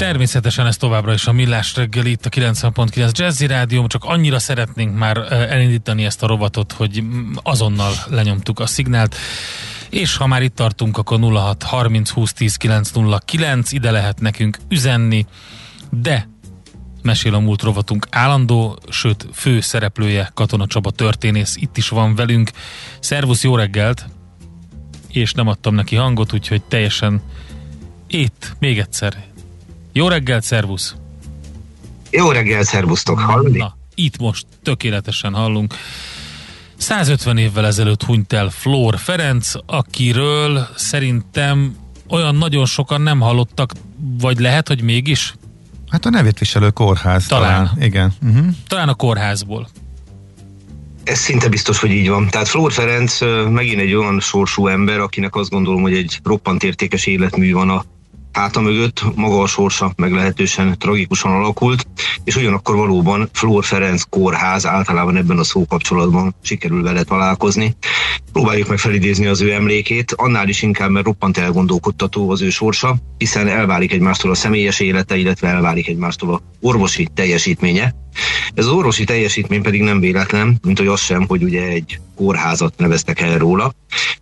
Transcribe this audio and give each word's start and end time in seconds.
Természetesen 0.00 0.66
ez 0.66 0.76
továbbra 0.76 1.12
is 1.12 1.26
a 1.26 1.32
Millás 1.32 1.74
reggel 1.74 2.06
itt 2.06 2.26
a 2.26 2.28
90.9 2.28 3.12
Jazzy 3.12 3.46
Rádió, 3.46 3.86
csak 3.86 4.04
annyira 4.04 4.38
szeretnénk 4.38 4.98
már 4.98 5.16
elindítani 5.32 6.04
ezt 6.04 6.22
a 6.22 6.26
rovatot, 6.26 6.72
hogy 6.72 7.02
azonnal 7.42 7.92
lenyomtuk 8.08 8.58
a 8.58 8.66
szignált. 8.66 9.16
És 9.90 10.16
ha 10.16 10.26
már 10.26 10.42
itt 10.42 10.54
tartunk, 10.54 10.98
akkor 10.98 11.20
06 11.20 11.62
30 11.62 12.10
20 12.10 12.32
10 12.32 12.56
909, 12.56 13.72
ide 13.72 13.90
lehet 13.90 14.20
nekünk 14.20 14.58
üzenni, 14.68 15.26
de 15.90 16.28
mesél 17.02 17.34
a 17.34 17.40
múlt 17.40 17.62
rovatunk 17.62 18.06
állandó, 18.10 18.78
sőt 18.88 19.26
fő 19.32 19.60
szereplője 19.60 20.30
Katona 20.34 20.66
Csaba 20.66 20.90
történész 20.90 21.56
itt 21.56 21.76
is 21.76 21.88
van 21.88 22.14
velünk. 22.14 22.50
Szervusz, 23.00 23.42
jó 23.42 23.56
reggelt! 23.56 24.06
És 25.08 25.32
nem 25.32 25.48
adtam 25.48 25.74
neki 25.74 25.96
hangot, 25.96 26.32
úgyhogy 26.32 26.62
teljesen 26.62 27.22
itt, 28.06 28.56
még 28.58 28.78
egyszer, 28.78 29.28
jó 29.92 30.08
reggelt, 30.08 30.42
szervusz! 30.42 30.94
Jó 32.10 32.30
reggelt, 32.30 32.66
szervusztok, 32.66 33.18
hallani? 33.18 33.58
Na, 33.58 33.76
itt 33.94 34.18
most 34.18 34.46
tökéletesen 34.62 35.34
hallunk. 35.34 35.74
150 36.76 37.36
évvel 37.36 37.66
ezelőtt 37.66 38.02
hunyt 38.02 38.32
el 38.32 38.50
Flór 38.50 38.98
Ferenc, 38.98 39.52
akiről 39.66 40.68
szerintem 40.76 41.76
olyan 42.08 42.34
nagyon 42.34 42.66
sokan 42.66 43.00
nem 43.00 43.20
hallottak, 43.20 43.72
vagy 44.20 44.38
lehet, 44.38 44.68
hogy 44.68 44.82
mégis? 44.82 45.34
Hát 45.88 46.06
a 46.06 46.10
nevét 46.10 46.38
viselő 46.38 46.70
kórház 46.70 47.26
talán. 47.26 47.50
talán. 47.50 47.82
Igen. 47.82 48.12
Uh-huh. 48.22 48.46
Talán 48.68 48.88
a 48.88 48.94
kórházból. 48.94 49.68
Ez 51.04 51.18
szinte 51.18 51.48
biztos, 51.48 51.78
hogy 51.78 51.90
így 51.90 52.08
van. 52.08 52.28
Tehát 52.28 52.48
Flór 52.48 52.72
Ferenc 52.72 53.20
megint 53.50 53.80
egy 53.80 53.94
olyan 53.94 54.20
sorsú 54.20 54.66
ember, 54.66 54.98
akinek 54.98 55.34
azt 55.34 55.50
gondolom, 55.50 55.82
hogy 55.82 55.94
egy 55.94 56.20
roppant 56.24 56.62
értékes 56.62 57.06
életmű 57.06 57.52
van 57.52 57.70
a 57.70 57.84
háta 58.32 58.60
mögött 58.60 59.04
maga 59.14 59.40
a 59.40 59.46
sorsa 59.46 59.92
meglehetősen 59.96 60.78
tragikusan 60.78 61.32
alakult, 61.32 61.86
és 62.24 62.36
ugyanakkor 62.36 62.76
valóban 62.76 63.28
Flór 63.32 63.64
Ferenc 63.64 64.02
kórház 64.02 64.66
általában 64.66 65.16
ebben 65.16 65.38
a 65.38 65.44
szókapcsolatban 65.44 66.34
sikerül 66.42 66.82
vele 66.82 67.02
találkozni. 67.02 67.76
Próbáljuk 68.32 68.68
meg 68.68 68.78
felidézni 68.78 69.26
az 69.26 69.40
ő 69.40 69.52
emlékét, 69.52 70.12
annál 70.16 70.48
is 70.48 70.62
inkább, 70.62 70.90
mert 70.90 71.04
roppant 71.06 71.38
elgondolkodtató 71.38 72.30
az 72.30 72.42
ő 72.42 72.50
sorsa, 72.50 72.96
hiszen 73.18 73.48
elválik 73.48 73.92
egymástól 73.92 74.30
a 74.30 74.34
személyes 74.34 74.80
élete, 74.80 75.16
illetve 75.16 75.48
elválik 75.48 75.88
egymástól 75.88 76.34
a 76.34 76.40
orvosi 76.60 77.08
teljesítménye. 77.14 77.94
Ez 78.60 78.66
az 78.66 78.72
orvosi 78.72 79.04
teljesítmény 79.04 79.62
pedig 79.62 79.82
nem 79.82 80.00
véletlen, 80.00 80.58
mint 80.62 80.78
hogy 80.78 80.86
az 80.86 81.00
sem, 81.00 81.26
hogy 81.26 81.42
ugye 81.42 81.62
egy 81.62 82.00
kórházat 82.16 82.74
neveztek 82.76 83.20
el 83.20 83.38
róla. 83.38 83.72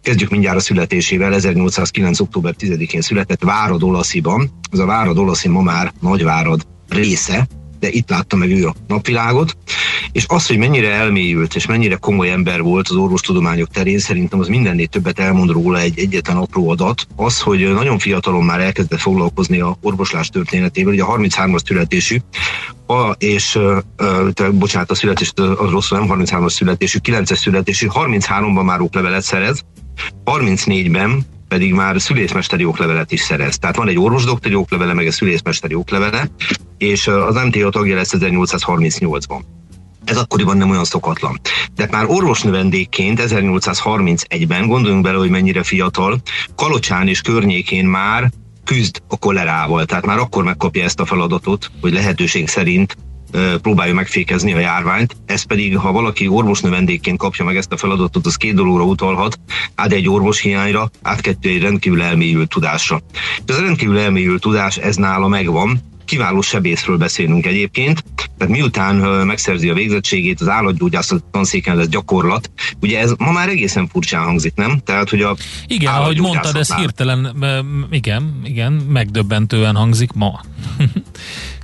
Kezdjük 0.02 0.30
mindjárt 0.30 0.56
a 0.56 0.60
születésével, 0.60 1.34
1809. 1.34 2.20
október 2.20 2.54
10-én 2.58 3.00
született 3.00 3.42
Várad 3.42 3.82
Olasziban. 3.82 4.50
Ez 4.72 4.78
a 4.78 4.86
Várad 4.86 5.18
Olaszi 5.18 5.48
ma 5.48 5.62
már 5.62 5.92
Nagyvárad 6.00 6.66
része, 6.88 7.46
de 7.80 7.88
itt 7.90 8.10
látta 8.10 8.36
meg 8.36 8.50
ő 8.50 8.66
a 8.66 8.74
napvilágot, 8.86 9.56
és 10.12 10.24
az, 10.28 10.46
hogy 10.46 10.58
mennyire 10.58 10.92
elmélyült 10.92 11.54
és 11.54 11.66
mennyire 11.66 11.96
komoly 11.96 12.30
ember 12.30 12.62
volt 12.62 12.88
az 12.88 12.96
orvostudományok 12.96 13.68
terén, 13.68 13.98
szerintem 13.98 14.40
az 14.40 14.48
mindennél 14.48 14.86
többet 14.86 15.18
elmond 15.18 15.50
róla 15.50 15.78
egy 15.78 15.98
egyetlen 15.98 16.36
apró 16.36 16.70
adat. 16.70 17.06
Az, 17.16 17.40
hogy 17.40 17.72
nagyon 17.72 17.98
fiatalon 17.98 18.44
már 18.44 18.60
elkezdett 18.60 19.00
foglalkozni 19.00 19.60
a 19.60 19.76
orvoslás 19.82 20.28
történetével, 20.28 20.92
ugye 20.92 21.02
a 21.02 21.16
33-as 21.16 21.64
születésű, 21.64 22.16
a, 22.86 23.10
és 23.18 23.54
uh, 23.54 24.48
bocsánat, 24.52 24.90
a 24.90 24.94
születés 24.94 25.32
az 25.34 25.70
rosszul, 25.70 25.98
nem 25.98 26.08
33-as 26.10 26.50
születésű, 26.50 26.98
9-es 27.02 27.36
születésű, 27.36 27.86
33-ban 27.90 28.64
már 28.64 28.80
oklevelet 28.80 29.22
szerez, 29.22 29.64
34-ben 30.24 31.26
pedig 31.48 31.72
már 31.72 32.00
szülészmesteri 32.00 32.64
oklevelet 32.64 33.12
is 33.12 33.20
szerez. 33.20 33.58
Tehát 33.58 33.76
van 33.76 33.88
egy 33.88 33.98
orvosdoktori 33.98 34.54
oklevele, 34.54 34.94
meg 34.94 35.06
egy 35.06 35.12
szülészmesteri 35.12 35.74
oklevele, 35.74 36.30
és 36.78 37.06
az 37.06 37.34
MTA 37.34 37.70
tagja 37.70 37.94
lesz 37.94 38.12
1838-ban. 38.18 39.40
Ez 40.04 40.16
akkoriban 40.16 40.56
nem 40.56 40.70
olyan 40.70 40.84
szokatlan. 40.84 41.40
De 41.74 41.88
már 41.90 42.04
orvosnövendékként 42.06 43.22
1831-ben, 43.22 44.66
gondoljunk 44.66 45.02
bele, 45.02 45.18
hogy 45.18 45.30
mennyire 45.30 45.62
fiatal, 45.62 46.20
Kalocsán 46.56 47.08
és 47.08 47.20
környékén 47.20 47.84
már 47.84 48.30
küzd 48.64 49.02
a 49.08 49.16
kolerával, 49.16 49.84
tehát 49.84 50.06
már 50.06 50.18
akkor 50.18 50.44
megkapja 50.44 50.84
ezt 50.84 51.00
a 51.00 51.06
feladatot, 51.06 51.70
hogy 51.80 51.92
lehetőség 51.92 52.48
szerint 52.48 52.96
próbálja 53.62 53.94
megfékezni 53.94 54.52
a 54.52 54.58
járványt. 54.58 55.16
Ez 55.26 55.42
pedig, 55.42 55.76
ha 55.76 55.92
valaki 55.92 56.28
orvosnövendékként 56.28 57.18
kapja 57.18 57.44
meg 57.44 57.56
ezt 57.56 57.72
a 57.72 57.76
feladatot, 57.76 58.26
az 58.26 58.36
két 58.36 58.54
dologra 58.54 58.82
utalhat, 58.82 59.38
át 59.74 59.92
egy 59.92 60.08
orvos 60.08 60.40
hiányra, 60.40 60.90
át 61.02 61.20
kettő 61.20 61.48
egy 61.48 61.62
rendkívül 61.62 62.02
elmélyült 62.02 62.48
tudásra. 62.48 63.00
Ez 63.46 63.58
a 63.58 63.62
rendkívül 63.62 63.98
elmélyült 63.98 64.40
tudás, 64.40 64.76
ez 64.76 64.96
nála 64.96 65.28
megvan, 65.28 65.80
kiváló 66.08 66.40
sebészről 66.40 66.96
beszélünk 66.96 67.46
egyébként, 67.46 68.04
tehát 68.38 68.54
miután 68.54 68.96
megszerzi 69.26 69.68
a 69.68 69.74
végzettségét, 69.74 70.40
az 70.40 70.48
állatgyógyászat 70.48 71.24
tanszéken 71.24 71.76
lesz 71.76 71.88
gyakorlat, 71.88 72.50
ugye 72.80 72.98
ez 72.98 73.12
ma 73.18 73.32
már 73.32 73.48
egészen 73.48 73.88
furcsán 73.88 74.24
hangzik, 74.24 74.54
nem? 74.54 74.80
Tehát, 74.84 75.10
hogy 75.10 75.22
a 75.22 75.36
Igen, 75.66 75.94
ahogy 75.94 76.20
mondtad, 76.20 76.56
ez 76.56 76.74
hirtelen, 76.74 77.44
igen, 77.90 78.40
igen, 78.44 78.72
megdöbbentően 78.72 79.74
hangzik 79.74 80.12
ma. 80.12 80.40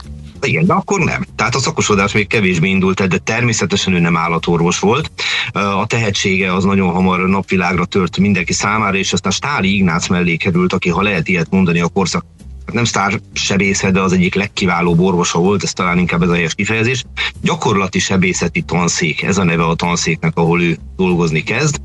Igen, 0.46 0.66
de 0.66 0.72
akkor 0.72 1.00
nem. 1.00 1.26
Tehát 1.36 1.54
a 1.54 1.58
szakosodás 1.58 2.12
még 2.12 2.26
kevésbé 2.26 2.68
indult 2.68 3.08
de 3.08 3.18
természetesen 3.18 3.92
ő 3.94 3.98
nem 3.98 4.16
állatorvos 4.16 4.78
volt. 4.78 5.10
A 5.52 5.86
tehetsége 5.86 6.54
az 6.54 6.64
nagyon 6.64 6.92
hamar 6.92 7.28
napvilágra 7.28 7.84
tört 7.84 8.18
mindenki 8.18 8.52
számára, 8.52 8.96
és 8.96 9.12
aztán 9.12 9.32
Stáli 9.32 9.74
Ignác 9.74 10.08
mellé 10.08 10.36
került, 10.36 10.72
aki, 10.72 10.88
ha 10.88 11.02
lehet 11.02 11.28
ilyet 11.28 11.50
mondani, 11.50 11.80
a 11.80 11.88
korszak 11.88 12.24
nem 12.72 12.84
sztár 12.84 13.20
sebészet, 13.32 13.92
de 13.92 14.00
az 14.00 14.12
egyik 14.12 14.34
legkiválóbb 14.34 15.00
orvosa 15.00 15.38
volt, 15.38 15.62
ez 15.62 15.72
talán 15.72 15.98
inkább 15.98 16.22
ez 16.22 16.28
a 16.28 16.34
helyes 16.34 16.54
kifejezés. 16.54 17.04
Gyakorlati 17.42 17.98
sebészeti 17.98 18.62
tanszék, 18.62 19.22
ez 19.22 19.38
a 19.38 19.44
neve 19.44 19.64
a 19.64 19.74
tanszéknek, 19.74 20.36
ahol 20.36 20.62
ő 20.62 20.78
dolgozni 20.96 21.42
kezd. 21.42 21.76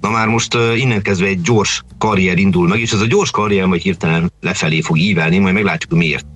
Na 0.00 0.10
már 0.10 0.28
most 0.28 0.56
innen 0.76 1.02
kezdve 1.02 1.26
egy 1.26 1.40
gyors 1.40 1.82
karrier 1.98 2.38
indul 2.38 2.68
meg, 2.68 2.80
és 2.80 2.92
ez 2.92 3.00
a 3.00 3.06
gyors 3.06 3.30
karrier 3.30 3.66
majd 3.66 3.82
hirtelen 3.82 4.32
lefelé 4.40 4.80
fog 4.80 4.98
ívelni, 4.98 5.38
majd 5.38 5.54
meglátjuk 5.54 5.92
miért. 5.92 6.26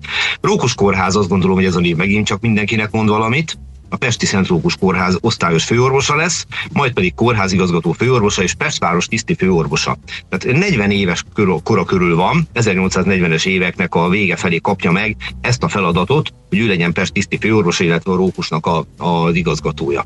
Rókus 0.41 0.75
Kórház 0.75 1.15
azt 1.15 1.29
gondolom, 1.29 1.55
hogy 1.55 1.65
ez 1.65 1.75
a 1.75 1.79
név 1.79 1.95
megint 1.95 2.25
csak 2.25 2.41
mindenkinek 2.41 2.91
mond 2.91 3.09
valamit 3.09 3.57
a 3.91 3.97
Pesti 3.97 4.25
Szentrókus 4.25 4.75
Kórház 4.75 5.17
osztályos 5.21 5.63
főorvosa 5.63 6.15
lesz, 6.15 6.45
majd 6.73 6.93
pedig 6.93 7.13
kórházigazgató 7.13 7.91
főorvosa 7.91 8.43
és 8.43 8.53
Pestváros 8.53 9.07
tiszti 9.07 9.33
főorvosa. 9.35 9.97
Tehát 10.29 10.59
40 10.59 10.91
éves 10.91 11.23
kora 11.63 11.83
körül 11.83 12.15
van, 12.15 12.47
1840-es 12.53 13.45
éveknek 13.45 13.95
a 13.95 14.09
vége 14.09 14.35
felé 14.35 14.57
kapja 14.57 14.91
meg 14.91 15.15
ezt 15.41 15.63
a 15.63 15.67
feladatot, 15.67 16.33
hogy 16.49 16.59
ő 16.59 16.67
legyen 16.67 16.93
Pest 16.93 17.13
tiszti 17.13 17.37
főorvosa, 17.37 17.83
illetve 17.83 18.11
a 18.11 18.15
Rókusnak 18.15 18.65
a, 18.65 18.85
az 18.97 19.35
igazgatója. 19.35 20.05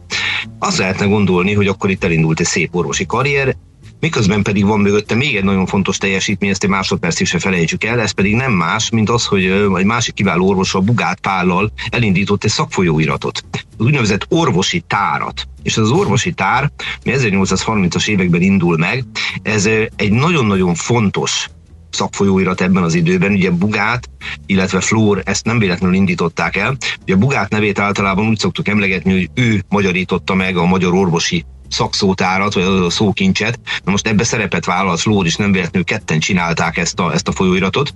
Azt 0.60 0.78
lehetne 0.78 1.06
gondolni, 1.06 1.54
hogy 1.54 1.68
akkor 1.68 1.90
itt 1.90 2.04
elindult 2.04 2.40
egy 2.40 2.46
szép 2.46 2.76
orvosi 2.76 3.06
karrier, 3.06 3.56
miközben 4.06 4.42
pedig 4.42 4.66
van 4.66 4.80
mögötte 4.80 5.16
még 5.16 5.36
egy 5.36 5.44
nagyon 5.44 5.66
fontos 5.66 5.98
teljesítmény, 5.98 6.50
ezt 6.50 6.64
egy 6.64 6.70
másodpercig 6.70 7.28
se 7.28 7.40
felejtsük 7.40 7.84
el, 7.84 8.00
ez 8.00 8.12
pedig 8.12 8.36
nem 8.36 8.52
más, 8.52 8.90
mint 8.90 9.10
az, 9.10 9.26
hogy 9.26 9.46
egy 9.78 9.86
másik 9.86 10.14
kiváló 10.14 10.48
orvos 10.48 10.74
a 10.74 10.80
Bugát 10.80 11.20
Pállal 11.20 11.72
elindított 11.90 12.44
egy 12.44 12.50
szakfolyóiratot, 12.50 13.44
az 13.52 13.86
úgynevezett 13.86 14.26
orvosi 14.30 14.84
tárat. 14.88 15.48
És 15.64 15.78
az 15.78 15.90
orvosi 15.90 16.32
tár, 16.32 16.72
mi 17.04 17.12
1830-as 17.16 18.08
években 18.08 18.42
indul 18.42 18.78
meg, 18.78 19.04
ez 19.42 19.66
egy 19.96 20.12
nagyon-nagyon 20.12 20.76
fontos 20.76 21.50
szakfolyóirat 21.90 22.62
ebben 22.62 22.84
az 22.84 22.94
időben. 22.94 23.32
Ugye 23.32 23.52
Bugát, 23.52 24.10
illetve 24.46 24.82
Flór 24.82 25.22
ezt 25.26 25.46
nem 25.46 25.60
véletlenül 25.60 25.96
indították 25.96 26.56
el. 26.56 26.78
Ugye 27.02 27.16
Bugát 27.16 27.50
nevét 27.50 27.80
általában 27.80 28.28
úgy 28.28 28.40
szoktuk 28.40 28.68
emlegetni, 28.68 29.12
hogy 29.12 29.30
ő 29.34 29.64
magyarította 29.70 30.34
meg 30.34 30.58
a 30.58 30.66
magyar 30.66 30.94
orvosi 30.94 31.46
szakszótárat, 31.70 32.54
vagy 32.54 32.64
a 32.64 32.90
szókincset. 32.90 33.60
Na 33.84 33.92
most 33.92 34.08
ebbe 34.08 34.24
szerepet 34.24 34.66
vállalt 34.66 35.00
Flór 35.00 35.26
is, 35.26 35.36
nem 35.36 35.52
véletlenül 35.52 35.88
ketten 35.88 36.20
csinálták 36.20 36.78
ezt 36.78 37.00
a, 37.00 37.14
ezt 37.14 37.28
a 37.28 37.32
folyóiratot. 37.32 37.94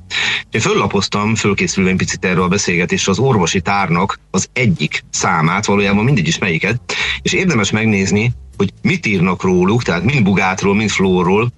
Én 0.52 0.62
föllapoztam, 0.62 1.36
fölkészülve 1.36 1.90
egy 1.90 1.96
picit 1.96 2.26
erről 2.26 2.44
a 2.44 2.48
beszélgetésre, 2.48 3.12
az 3.12 3.20
orvosi 3.20 3.62
tárnak 3.62 4.20
az 4.32 4.50
egyik 4.54 5.04
számát, 5.12 5.66
valójában 5.66 6.04
mindegy 6.04 6.28
is 6.28 6.38
melyiket, 6.38 6.82
és 7.22 7.34
érdemes 7.34 7.72
megnézni, 7.72 8.32
hogy 8.58 8.74
mit 8.82 9.06
írnak 9.06 9.44
róluk, 9.44 9.84
tehát 9.84 10.04
mind 10.04 10.24
Bugátról, 10.24 10.76
mind 10.76 10.90
Flórról, 10.90 11.52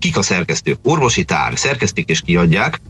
Kik 0.00 0.16
a 0.16 0.22
szerkesztők? 0.22 0.78
Orvosi 0.82 1.24
tár, 1.24 1.52
szerkesztik 1.58 2.08
és 2.08 2.20
kiadják. 2.20 2.80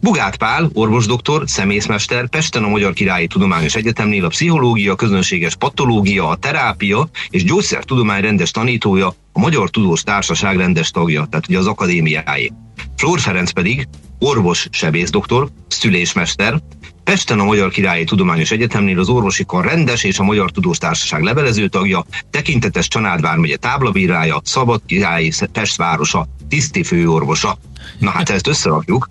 Bugát 0.00 0.36
Pál, 0.36 0.70
orvosdoktor, 0.72 1.42
szemészmester, 1.46 2.28
Pesten 2.28 2.64
a 2.64 2.68
Magyar 2.68 2.92
Királyi 2.92 3.26
Tudományos 3.26 3.74
Egyetemnél 3.74 4.24
a 4.24 4.28
pszichológia, 4.28 4.94
közönséges 4.94 5.56
patológia, 5.56 6.28
a 6.28 6.36
terápia 6.36 7.08
és 7.30 7.44
gyógyszertudomány 7.44 8.22
rendes 8.22 8.50
tanítója, 8.50 9.14
a 9.32 9.38
Magyar 9.38 9.70
Tudós 9.70 10.02
Társaság 10.02 10.56
rendes 10.56 10.90
tagja, 10.90 11.26
tehát 11.30 11.48
ugye 11.48 11.58
az 11.58 11.66
akadémiáé. 11.66 12.50
Flór 12.96 13.20
Ferenc 13.20 13.50
pedig 13.50 13.88
orvos 14.20 14.68
sebészdoktor, 14.70 15.48
szülésmester, 15.68 16.60
Pesten 17.04 17.38
a 17.40 17.44
Magyar 17.44 17.70
Királyi 17.70 18.04
Tudományos 18.04 18.50
Egyetemnél 18.50 18.98
az 18.98 19.08
orvosi 19.08 19.44
kar 19.44 19.64
rendes 19.64 20.04
és 20.04 20.18
a 20.18 20.22
Magyar 20.22 20.50
Tudós 20.50 20.78
Társaság 20.78 21.22
levelező 21.22 21.68
tagja, 21.68 22.04
tekintetes 22.30 22.88
Csanád 22.88 23.20
vármegye 23.20 23.56
táblabírája, 23.56 24.40
Szabad 24.44 24.80
Királyi 24.86 25.32
Pest 25.52 25.76
városa, 25.76 26.26
tiszti 26.48 26.82
főorvosa. 26.82 27.58
Na 27.98 28.10
hát 28.10 28.30
ezt 28.30 28.46
összerakjuk, 28.46 29.10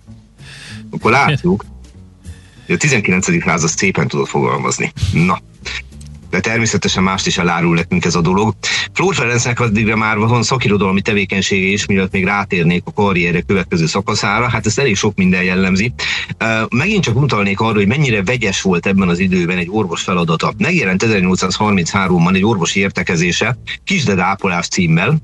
akkor 0.90 1.12
látjuk, 1.12 1.66
hogy 2.66 2.76
a 2.76 2.78
19. 2.78 3.44
század 3.44 3.70
szépen 3.70 4.08
tudott 4.08 4.28
fogalmazni. 4.28 4.92
Na, 5.14 5.40
de 6.30 6.40
természetesen 6.40 7.04
mást 7.04 7.28
is 7.28 7.38
elárul 7.38 7.76
nekünk 7.76 8.06
ez 8.06 8.16
a 8.16 8.22
dolog. 8.22 8.54
Flór 8.94 9.16
Ferencnek 9.16 9.60
addigra 9.60 9.96
már 9.96 10.18
van 10.18 10.44
szakirodalmi 10.44 11.02
tevékenysége 11.02 11.68
is, 11.68 11.86
mielőtt 11.86 12.12
még 12.12 12.26
rátérnék 12.26 12.84
a 12.86 12.94
karrierje 12.94 13.42
következő 13.42 13.86
szakaszára, 13.86 14.50
hát 14.50 14.66
ezt 14.66 14.80
elég 14.80 14.96
sok 14.96 15.16
minden 15.16 15.44
jellemzi. 15.44 15.94
Megint 16.70 17.04
csak 17.04 17.22
utalnék 17.22 17.60
arra, 17.60 17.76
hogy 17.76 17.88
mennyire 17.88 18.24
vegyes 18.24 18.62
volt 18.62 18.86
ebben 18.86 19.10
az 19.10 19.20
időben 19.20 19.58
egy 19.58 19.70
orvos 19.72 20.02
feladata. 20.02 20.54
Megjelent 20.58 21.04
1833-ban 21.08 22.36
egy 22.36 22.46
orvosi 22.46 22.80
értekezése, 22.80 23.58
Kisded 23.84 24.20
ápolás 24.20 24.68
címmel. 24.68 25.18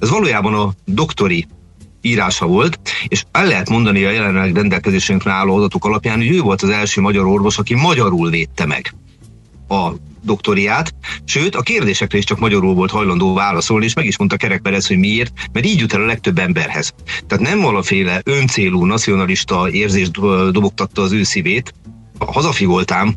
Ez 0.00 0.08
valójában 0.08 0.54
a 0.54 0.72
doktori 0.84 1.46
írása 2.00 2.46
volt, 2.46 2.78
és 3.08 3.24
el 3.30 3.46
lehet 3.46 3.68
mondani 3.68 4.04
a 4.04 4.10
jelenleg 4.10 4.54
rendelkezésünkre 4.54 5.32
álló 5.32 5.56
adatok 5.56 5.84
alapján, 5.84 6.16
hogy 6.16 6.30
ő 6.30 6.40
volt 6.40 6.62
az 6.62 6.68
első 6.68 7.00
magyar 7.00 7.26
orvos, 7.26 7.58
aki 7.58 7.74
magyarul 7.74 8.30
védte 8.30 8.66
meg 8.66 8.94
a 9.68 9.92
doktoriát, 10.24 10.94
sőt 11.24 11.54
a 11.54 11.62
kérdésekre 11.62 12.18
is 12.18 12.24
csak 12.24 12.38
magyarul 12.38 12.74
volt 12.74 12.90
hajlandó 12.90 13.34
válaszolni, 13.34 13.84
és 13.84 13.94
meg 13.94 14.06
is 14.06 14.18
mondta 14.18 14.36
Kerek 14.36 14.60
Perez, 14.60 14.86
hogy 14.86 14.98
miért, 14.98 15.32
mert 15.52 15.66
így 15.66 15.80
jut 15.80 15.92
el 15.92 16.02
a 16.02 16.06
legtöbb 16.06 16.38
emberhez. 16.38 16.92
Tehát 17.26 17.44
nem 17.44 17.60
valamiféle 17.60 18.20
öncélú 18.24 18.84
nacionalista 18.84 19.70
érzés 19.70 20.10
dobogtatta 20.50 21.02
az 21.02 21.12
ő 21.12 21.22
szívét, 21.22 21.74
hazafi 22.18 22.64
voltám, 22.64 23.16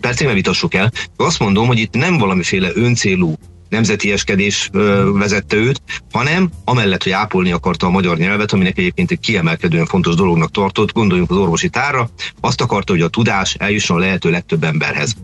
percig 0.00 0.26
ne 0.26 0.32
vitassuk 0.32 0.74
el, 0.74 0.92
azt 1.16 1.38
mondom, 1.38 1.66
hogy 1.66 1.78
itt 1.78 1.94
nem 1.94 2.18
valamiféle 2.18 2.70
öncélú 2.74 3.34
nemzetieskedés 3.72 4.70
vezette 5.12 5.56
őt, 5.56 5.82
hanem 6.12 6.50
amellett, 6.64 7.02
hogy 7.02 7.12
ápolni 7.12 7.52
akarta 7.52 7.86
a 7.86 7.90
magyar 7.90 8.16
nyelvet, 8.16 8.52
aminek 8.52 8.78
egyébként 8.78 9.10
egy 9.10 9.20
kiemelkedően 9.20 9.86
fontos 9.86 10.14
dolognak 10.14 10.50
tartott, 10.50 10.92
gondoljunk 10.92 11.30
az 11.30 11.36
orvosi 11.36 11.68
tárra, 11.68 12.10
azt 12.40 12.60
akarta, 12.60 12.92
hogy 12.92 13.02
a 13.02 13.08
tudás 13.08 13.54
eljusson 13.54 13.96
a 13.96 14.00
lehető 14.00 14.30
legtöbb 14.30 14.64
emberhez. 14.64 15.14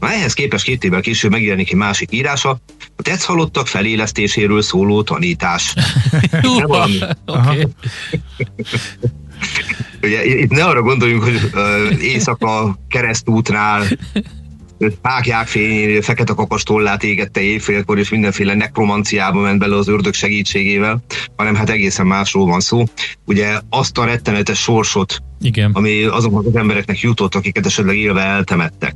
Na 0.00 0.12
ehhez 0.12 0.32
képest 0.32 0.64
két 0.64 0.84
évvel 0.84 1.00
később 1.00 1.30
megjelenik 1.30 1.70
egy 1.70 1.76
másik 1.76 2.12
írása, 2.12 2.50
a 2.96 3.02
tetsz 3.02 3.24
halottak 3.24 3.66
felélesztéséről 3.66 4.62
szóló 4.62 5.02
tanítás. 5.02 5.74
okay. 7.26 7.66
Ugye, 10.02 10.24
itt 10.24 10.50
ne 10.50 10.64
arra 10.64 10.82
gondoljunk, 10.82 11.22
hogy 11.22 11.50
uh, 11.54 12.02
éjszaka 12.02 12.78
keresztútnál 12.88 13.84
fákják 15.02 15.46
fényén, 15.46 16.02
fekete 16.02 16.32
kakas 16.32 16.62
tollát 16.62 17.02
égette 17.02 17.40
éjfélkor, 17.40 17.98
és 17.98 18.08
mindenféle 18.08 18.54
nekromanciába 18.54 19.40
ment 19.40 19.58
bele 19.58 19.76
az 19.76 19.88
ördög 19.88 20.14
segítségével, 20.14 21.02
hanem 21.36 21.54
hát 21.54 21.70
egészen 21.70 22.06
másról 22.06 22.46
van 22.46 22.60
szó. 22.60 22.84
Ugye 23.26 23.58
azt 23.70 23.98
a 23.98 24.04
rettenetes 24.04 24.58
sorsot, 24.58 25.22
Igen. 25.40 25.70
ami 25.72 26.02
azoknak 26.02 26.46
az 26.46 26.56
embereknek 26.56 27.00
jutott, 27.00 27.34
akiket 27.34 27.66
esetleg 27.66 27.96
élve 27.96 28.22
eltemettek 28.22 28.94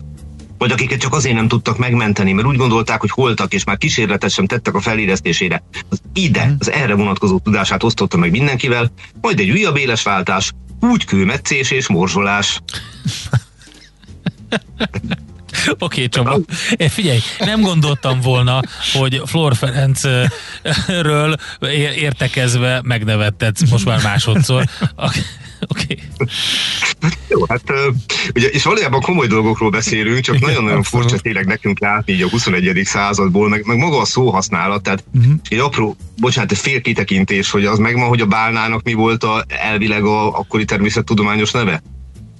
vagy 0.58 0.72
akiket 0.72 1.00
csak 1.00 1.14
azért 1.14 1.34
nem 1.34 1.48
tudtak 1.48 1.78
megmenteni, 1.78 2.32
mert 2.32 2.46
úgy 2.46 2.56
gondolták, 2.56 3.00
hogy 3.00 3.10
holtak, 3.10 3.52
és 3.52 3.64
már 3.64 3.76
kísérletet 3.76 4.31
sem 4.31 4.46
tettek 4.46 4.75
a 4.75 4.81
feléresztésére. 4.81 5.62
Az 5.88 6.00
ide, 6.12 6.44
mhm. 6.44 6.54
az 6.58 6.70
erre 6.70 6.94
vonatkozó 6.94 7.38
tudását 7.38 7.82
osztotta 7.82 8.16
meg 8.16 8.31
mindenkivel, 8.31 8.92
majd 9.20 9.38
egy 9.38 9.50
újabb 9.50 9.78
váltás, 10.02 10.52
úgy 10.81 11.04
kőmetszés 11.04 11.70
és 11.70 11.88
morzsolás. 11.88 12.60
Oké, 15.69 15.84
okay, 15.84 16.08
Csaba. 16.08 16.38
É, 16.76 16.88
figyelj, 16.88 17.19
nem 17.38 17.61
gondoltam 17.61 18.20
volna, 18.20 18.61
hogy 18.93 19.22
Flor 19.25 19.56
Ferencről 19.56 21.37
értekezve 21.96 22.81
megnevetted 22.84 23.56
most 23.70 23.84
már 23.84 24.02
másodszor. 24.02 24.64
Oké. 25.69 25.99
Okay. 26.19 26.28
Jó, 27.28 27.44
hát 27.49 27.62
ugye, 28.34 28.49
és 28.49 28.64
valójában 28.64 29.00
komoly 29.00 29.26
dolgokról 29.26 29.70
beszélünk, 29.70 30.20
csak 30.20 30.40
nagyon-nagyon 30.40 30.82
furcsa 30.82 31.19
tényleg 31.19 31.46
nekünk 31.46 31.81
látni 31.81 32.12
így 32.12 32.22
a 32.22 32.28
21. 32.28 32.81
századból, 32.84 33.49
meg, 33.49 33.67
meg 33.67 33.76
maga 33.76 34.00
a 34.00 34.05
szóhasználat, 34.05 34.82
tehát 34.82 35.05
uh-huh. 35.14 35.32
egy 35.49 35.58
apró, 35.58 35.96
bocsánat, 36.17 36.52
egy 36.52 36.58
fél 36.58 36.81
kitekintés, 36.81 37.50
hogy 37.50 37.64
az 37.64 37.78
megvan, 37.78 38.08
hogy 38.08 38.20
a 38.20 38.26
bálnának 38.26 38.82
mi 38.82 38.93
volt 38.93 39.25
a, 39.25 39.44
elvileg 39.49 40.05
a 40.05 40.38
akkori 40.38 40.64
természettudományos 40.64 41.50
neve? 41.50 41.82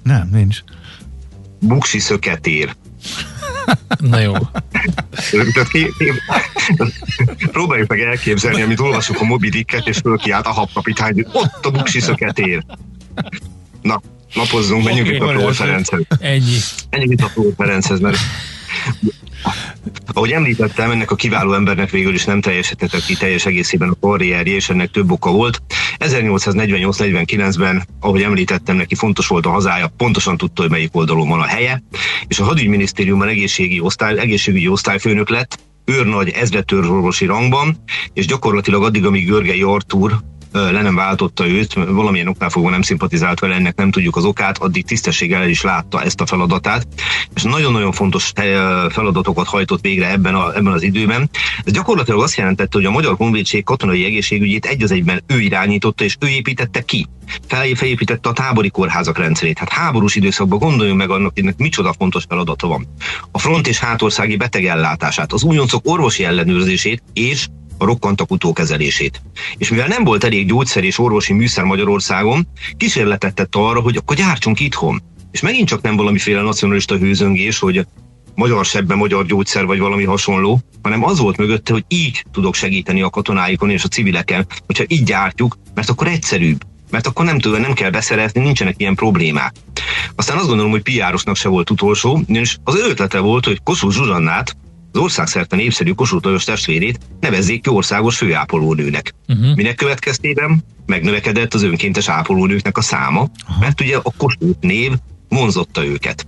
Nem, 0.03 0.29
nincs. 0.31 0.59
Buksi 1.59 1.99
szöketér. 1.99 2.75
Na 3.97 4.19
jó. 4.19 4.33
Próbáljuk 7.51 7.89
meg 7.89 7.99
elképzelni, 7.99 8.61
amit 8.61 8.79
olvasok 8.79 9.21
a 9.21 9.23
Moby 9.23 9.49
Dicket, 9.49 9.87
és 9.87 9.97
fölkiált 9.97 10.45
a 10.45 10.51
habkapitány, 10.51 11.13
hogy 11.13 11.27
ott 11.31 11.65
a 11.65 11.71
buksi 11.71 11.99
szöketér. 11.99 12.65
Na, 13.81 14.01
napozzunk, 14.33 14.83
menjünk 14.83 15.21
okay, 15.21 15.35
itt 15.35 15.47
a 15.47 15.53
Ferenchez. 15.53 16.01
Ennyi. 16.19 16.57
Menjünk 16.89 17.11
itt 17.11 17.21
a 17.21 17.27
Flór 17.27 17.53
Ferenchez, 17.57 17.99
mert 17.99 18.17
ahogy 20.15 20.31
említettem, 20.31 20.91
ennek 20.91 21.11
a 21.11 21.15
kiváló 21.15 21.53
embernek 21.53 21.89
végül 21.89 22.13
is 22.13 22.25
nem 22.25 22.41
teljesítette 22.41 22.99
ki 23.07 23.15
teljes 23.15 23.45
egészében 23.45 23.89
a 23.89 23.95
karrierje, 23.99 24.55
és 24.55 24.69
ennek 24.69 24.91
több 24.91 25.11
oka 25.11 25.31
volt. 25.31 25.61
1848-49-ben, 25.99 27.87
ahogy 27.99 28.21
említettem, 28.21 28.75
neki 28.75 28.95
fontos 28.95 29.27
volt 29.27 29.45
a 29.45 29.49
hazája, 29.49 29.91
pontosan 29.97 30.37
tudta, 30.37 30.61
hogy 30.61 30.71
melyik 30.71 30.95
oldalon 30.95 31.29
van 31.29 31.39
a 31.39 31.45
helye, 31.45 31.83
és 32.27 32.39
a 32.39 32.43
hadügyminisztériumban 32.43 33.27
egészségügyi, 33.27 33.79
osztály, 33.79 34.19
egészségügyi 34.19 34.67
osztályfőnök 34.67 35.29
lett, 35.29 35.59
őrnagy 35.85 36.29
ezredtörzsorvosi 36.29 37.25
rangban, 37.25 37.83
és 38.13 38.25
gyakorlatilag 38.25 38.83
addig, 38.83 39.05
amíg 39.05 39.27
Görgei 39.27 39.61
Artúr 39.61 40.19
le 40.55 40.81
nem 40.81 40.95
váltotta 40.95 41.47
őt, 41.47 41.73
valamilyen 41.73 42.27
oknál 42.27 42.49
fogva 42.49 42.69
nem 42.69 42.81
szimpatizált 42.81 43.39
vele, 43.39 43.55
ennek 43.55 43.75
nem 43.75 43.91
tudjuk 43.91 44.15
az 44.15 44.25
okát, 44.25 44.57
addig 44.57 44.85
tisztességgel 44.85 45.41
el 45.41 45.49
is 45.49 45.61
látta 45.61 46.01
ezt 46.01 46.21
a 46.21 46.25
feladatát, 46.25 46.87
és 47.35 47.43
nagyon-nagyon 47.43 47.91
fontos 47.91 48.31
feladatokat 48.89 49.47
hajtott 49.47 49.81
végre 49.81 50.11
ebben, 50.11 50.35
a, 50.35 50.55
ebben 50.55 50.73
az 50.73 50.81
időben. 50.81 51.29
Ez 51.63 51.73
gyakorlatilag 51.73 52.21
azt 52.21 52.35
jelentette, 52.35 52.77
hogy 52.77 52.85
a 52.85 52.91
Magyar 52.91 53.15
Honvédség 53.17 53.63
katonai 53.63 54.05
egészségügyét 54.05 54.65
egy 54.65 54.83
az 54.83 54.91
egyben 54.91 55.23
ő 55.27 55.39
irányította, 55.39 56.03
és 56.03 56.17
ő 56.19 56.27
építette 56.27 56.81
ki. 56.81 57.07
Felépítette 57.75 58.29
a 58.29 58.33
tábori 58.33 58.69
kórházak 58.69 59.17
rendszerét. 59.17 59.57
Hát 59.57 59.69
háborús 59.69 60.15
időszakban 60.15 60.59
gondoljunk 60.59 60.99
meg 60.99 61.09
annak, 61.09 61.31
hogy 61.33 61.53
micsoda 61.57 61.93
fontos 61.93 62.23
feladata 62.29 62.67
van. 62.67 62.87
A 63.31 63.39
front 63.39 63.67
és 63.67 63.79
hátországi 63.79 64.35
betegellátását, 64.35 65.33
az 65.33 65.43
újoncok 65.43 65.81
orvosi 65.87 66.23
ellenőrzését 66.23 67.03
és 67.13 67.47
a 67.77 67.85
rokkantak 67.85 68.31
utókezelését. 68.31 69.21
És 69.57 69.69
mivel 69.69 69.87
nem 69.87 70.03
volt 70.03 70.23
elég 70.23 70.47
gyógyszer 70.47 70.83
és 70.83 70.99
orvosi 70.99 71.33
műszer 71.33 71.63
Magyarországon, 71.63 72.47
kísérletet 72.77 73.33
tett 73.33 73.55
arra, 73.55 73.79
hogy 73.79 73.97
akkor 73.97 74.15
gyártsunk 74.15 74.59
itthon. 74.59 75.01
És 75.31 75.41
megint 75.41 75.67
csak 75.67 75.81
nem 75.81 75.95
valamiféle 75.95 76.41
nacionalista 76.41 76.97
hőzöngés, 76.97 77.59
hogy 77.59 77.85
magyar 78.35 78.65
sebben 78.65 78.97
magyar 78.97 79.25
gyógyszer 79.25 79.65
vagy 79.65 79.79
valami 79.79 80.03
hasonló, 80.03 80.59
hanem 80.81 81.03
az 81.03 81.19
volt 81.19 81.37
mögötte, 81.37 81.73
hogy 81.73 81.83
így 81.87 82.25
tudok 82.31 82.55
segíteni 82.55 83.01
a 83.01 83.09
katonáikon 83.09 83.69
és 83.69 83.83
a 83.83 83.87
civileken, 83.87 84.47
hogyha 84.65 84.83
így 84.87 85.03
gyártjuk, 85.03 85.57
mert 85.73 85.89
akkor 85.89 86.07
egyszerűbb, 86.07 86.63
mert 86.89 87.07
akkor 87.07 87.25
nem 87.25 87.39
tudom, 87.39 87.61
nem 87.61 87.73
kell 87.73 87.89
beszerezni, 87.89 88.41
nincsenek 88.41 88.75
ilyen 88.77 88.95
problémák. 88.95 89.53
Aztán 90.15 90.37
azt 90.37 90.47
gondolom, 90.47 90.71
hogy 90.71 90.81
piárosnak 90.81 91.35
se 91.35 91.49
volt 91.49 91.69
utolsó, 91.69 92.21
és 92.27 92.57
az 92.63 92.75
ötlete 92.75 93.19
volt, 93.19 93.45
hogy 93.45 93.59
Kossuth 93.63 93.95
Zsuzsannát, 93.95 94.57
az 94.95 95.01
országszerte 95.01 95.55
népszerű 95.55 95.91
Kossuth 95.91 96.25
Lajos 96.25 96.43
testvérét 96.43 96.99
nevezzék 97.19 97.61
ki 97.61 97.69
országos 97.69 98.17
főápolónőnek. 98.17 99.13
Uh-huh. 99.27 99.55
Minek 99.55 99.75
következtében 99.75 100.63
megnövekedett 100.85 101.53
az 101.53 101.63
önkéntes 101.63 102.09
ápolónőknek 102.09 102.77
a 102.77 102.81
száma, 102.81 103.21
uh-huh. 103.21 103.59
mert 103.59 103.81
ugye 103.81 103.97
a 103.97 104.13
Kossuth 104.17 104.59
név 104.61 104.91
vonzotta 105.29 105.85
őket. 105.85 106.27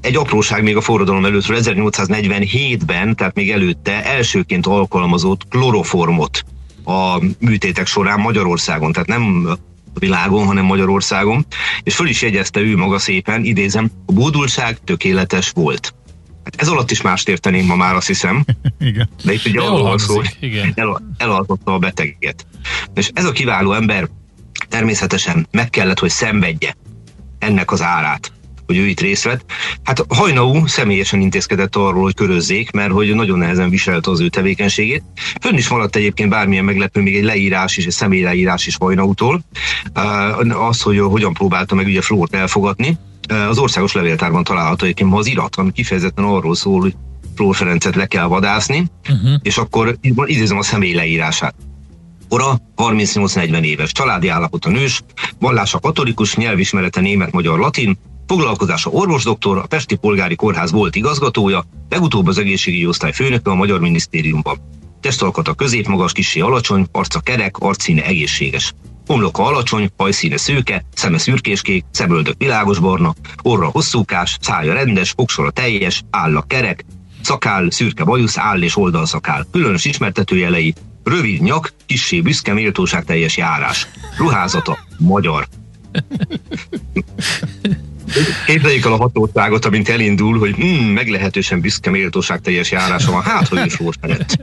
Egy 0.00 0.16
apróság 0.16 0.62
még 0.62 0.76
a 0.76 0.80
forradalom 0.80 1.24
előttről 1.24 1.58
1847-ben, 1.62 3.16
tehát 3.16 3.34
még 3.34 3.50
előtte 3.50 4.04
elsőként 4.04 4.66
alkalmazott 4.66 5.48
kloroformot 5.48 6.44
a 6.84 7.20
műtétek 7.38 7.86
során 7.86 8.20
Magyarországon, 8.20 8.92
tehát 8.92 9.08
nem 9.08 9.46
a 9.94 9.98
világon, 9.98 10.46
hanem 10.46 10.64
Magyarországon, 10.64 11.46
és 11.82 11.94
föl 11.94 12.08
is 12.08 12.22
jegyezte 12.22 12.60
ő 12.60 12.76
maga 12.76 12.98
szépen, 12.98 13.44
idézem, 13.44 13.90
a 14.06 14.12
bódulság 14.12 14.78
tökéletes 14.84 15.50
volt. 15.50 15.94
Hát 16.50 16.60
ez 16.60 16.68
alatt 16.68 16.90
is 16.90 17.02
mást 17.02 17.28
érteném 17.28 17.66
ma 17.66 17.76
már, 17.76 17.94
azt 17.94 18.06
hiszem. 18.06 18.44
igen. 18.80 19.08
De 19.24 19.32
itt 19.32 19.46
ugye 19.46 19.60
arról 19.60 19.82
van 19.82 19.98
szó, 19.98 20.14
hogy 20.14 20.72
el, 20.74 21.02
elaltotta 21.16 21.74
a 21.74 21.78
beteget. 21.78 22.46
És 22.94 23.10
ez 23.14 23.24
a 23.24 23.32
kiváló 23.32 23.72
ember 23.72 24.08
természetesen 24.68 25.46
meg 25.50 25.70
kellett, 25.70 25.98
hogy 25.98 26.10
szenvedje 26.10 26.76
ennek 27.38 27.70
az 27.70 27.82
árát 27.82 28.32
hogy 28.66 28.76
ő 28.76 28.86
itt 28.86 29.00
részt 29.00 29.24
vett. 29.24 29.44
Hát 29.82 30.04
Hajnau 30.08 30.66
személyesen 30.66 31.20
intézkedett 31.20 31.76
arról, 31.76 32.02
hogy 32.02 32.14
körözzék, 32.14 32.70
mert 32.70 32.90
hogy 32.90 33.14
nagyon 33.14 33.38
nehezen 33.38 33.70
viselte 33.70 34.10
az 34.10 34.20
ő 34.20 34.28
tevékenységét. 34.28 35.02
Fönn 35.40 35.56
is 35.56 35.68
maradt 35.68 35.96
egyébként 35.96 36.30
bármilyen 36.30 36.64
meglepő, 36.64 37.02
még 37.02 37.16
egy 37.16 37.24
leírás 37.24 37.76
is, 37.76 37.86
egy 37.86 37.92
személyleírás 37.92 38.66
is 38.66 38.76
Hajnautól. 38.76 39.42
Az, 40.48 40.82
hogy 40.82 40.98
hogyan 40.98 41.32
próbálta 41.32 41.74
meg 41.74 41.86
ugye 41.86 42.00
Flórt 42.00 42.34
elfogadni. 42.34 42.98
Az 43.48 43.58
országos 43.58 43.92
levéltárban 43.92 44.44
található 44.44 44.84
egyébként 44.84 45.10
ma 45.10 45.18
az 45.18 45.26
irat, 45.26 45.56
ami 45.56 45.72
kifejezetten 45.72 46.24
arról 46.24 46.54
szól, 46.54 46.80
hogy 46.80 46.94
Flór 47.34 47.56
Ferencet 47.56 47.94
le 47.94 48.06
kell 48.06 48.26
vadászni, 48.26 48.86
uh-huh. 49.10 49.30
és 49.42 49.58
akkor 49.58 49.98
idézem 50.24 50.58
a 50.58 50.62
személy 50.62 50.94
leírását. 50.94 51.54
Kora 52.28 52.60
38-40 52.76 53.62
éves, 53.62 53.92
családi 53.92 54.28
állapota 54.28 54.70
nős, 54.70 55.02
vallása 55.38 55.78
katolikus, 55.78 56.36
nyelvismerete 56.36 57.00
német-magyar 57.00 57.58
latin, 57.58 57.98
foglalkozása 58.26 58.90
orvosdoktor, 58.90 59.58
a 59.58 59.66
Pesti 59.66 59.96
Polgári 59.96 60.34
Kórház 60.34 60.70
volt 60.70 60.96
igazgatója, 60.96 61.64
legutóbb 61.88 62.26
az 62.26 62.38
egészségügyi 62.38 62.86
osztály 62.86 63.12
főnöke 63.12 63.50
a 63.50 63.54
Magyar 63.54 63.80
Minisztériumban. 63.80 64.58
Testalkata 65.00 65.54
középmagas, 65.54 66.12
kisé 66.12 66.40
alacsony, 66.40 66.86
arca 66.92 67.20
kerek, 67.20 67.58
arcszíne 67.58 68.04
egészséges. 68.04 68.74
Homloka 69.06 69.44
alacsony, 69.44 69.90
hajszíne 69.96 70.36
szőke, 70.36 70.84
szeme 70.94 71.18
szürkéskék, 71.18 71.84
szemöldök 71.90 72.34
világosbarna, 72.38 73.14
orra 73.42 73.66
hosszúkás, 73.66 74.36
szája 74.40 74.72
rendes, 74.72 75.12
oksora 75.16 75.50
teljes, 75.50 76.02
álla 76.10 76.42
kerek, 76.42 76.84
szakál, 77.22 77.70
szürke 77.70 78.04
bajusz, 78.04 78.38
áll 78.38 78.62
és 78.62 78.76
oldalszakál. 78.76 79.46
Különös 79.52 79.84
ismertetőjelei, 79.84 80.74
rövid 81.04 81.40
nyak, 81.40 81.72
kissé 81.86 82.20
büszke, 82.20 82.52
méltóság 82.52 83.04
teljes 83.04 83.36
járás. 83.36 83.88
Ruházata, 84.18 84.78
magyar. 84.98 85.48
Képzeljük 88.46 88.84
el 88.84 88.92
a 88.92 88.96
hatóságot, 88.96 89.64
amint 89.64 89.88
elindul, 89.88 90.38
hogy 90.38 90.54
hmm, 90.54 90.86
meglehetősen 90.86 91.60
büszke 91.60 91.90
méltóság 91.90 92.40
teljes 92.40 92.70
járása 92.70 93.10
van, 93.10 93.22
hát, 93.22 93.48
hogy 93.48 93.66
is 93.66 93.76
felett. 94.00 94.38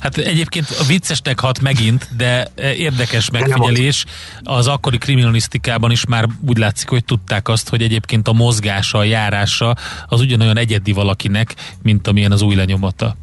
Hát 0.00 0.16
egyébként 0.16 0.66
a 0.80 0.84
viccesnek 0.84 1.40
hat 1.40 1.60
megint, 1.60 2.08
de 2.16 2.48
érdekes 2.56 3.30
megfigyelés. 3.30 4.04
Az 4.42 4.66
akkori 4.66 4.98
kriminalisztikában 4.98 5.90
is 5.90 6.06
már 6.06 6.28
úgy 6.46 6.58
látszik, 6.58 6.88
hogy 6.88 7.04
tudták 7.04 7.48
azt, 7.48 7.68
hogy 7.68 7.82
egyébként 7.82 8.28
a 8.28 8.32
mozgása, 8.32 8.98
a 8.98 9.04
járása 9.04 9.76
az 10.06 10.20
ugyanolyan 10.20 10.58
egyedi 10.58 10.92
valakinek, 10.92 11.54
mint 11.82 12.06
amilyen 12.06 12.32
az 12.32 12.42
új 12.42 12.54
lenyomata. 12.54 13.16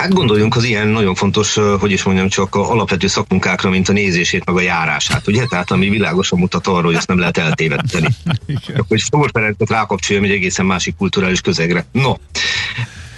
Hát 0.00 0.12
gondoljunk 0.12 0.56
az 0.56 0.64
ilyen 0.64 0.88
nagyon 0.88 1.14
fontos, 1.14 1.54
hogy 1.80 1.90
is 1.90 2.02
mondjam, 2.02 2.28
csak 2.28 2.54
a 2.54 2.70
alapvető 2.70 3.06
szakmunkákra, 3.06 3.70
mint 3.70 3.88
a 3.88 3.92
nézését, 3.92 4.44
meg 4.44 4.56
a 4.56 4.60
járását, 4.60 5.26
ugye? 5.26 5.44
Tehát 5.44 5.70
ami 5.70 5.88
világosan 5.88 6.38
mutat 6.38 6.66
arra, 6.66 6.86
hogy 6.86 6.94
ezt 6.94 7.08
nem 7.08 7.18
lehet 7.18 7.38
eltévedteni. 7.38 8.08
hogy 8.88 8.98
Stór 8.98 9.30
Ferencet 9.32 9.70
rákapcsoljam 9.70 10.24
egy 10.24 10.30
egészen 10.30 10.66
másik 10.66 10.96
kulturális 10.96 11.40
közegre. 11.40 11.84
No, 11.92 12.14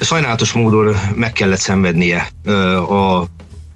sajnálatos 0.02 0.52
módon 0.52 0.96
meg 1.14 1.32
kellett 1.32 1.58
szenvednie 1.58 2.28
a 2.88 3.24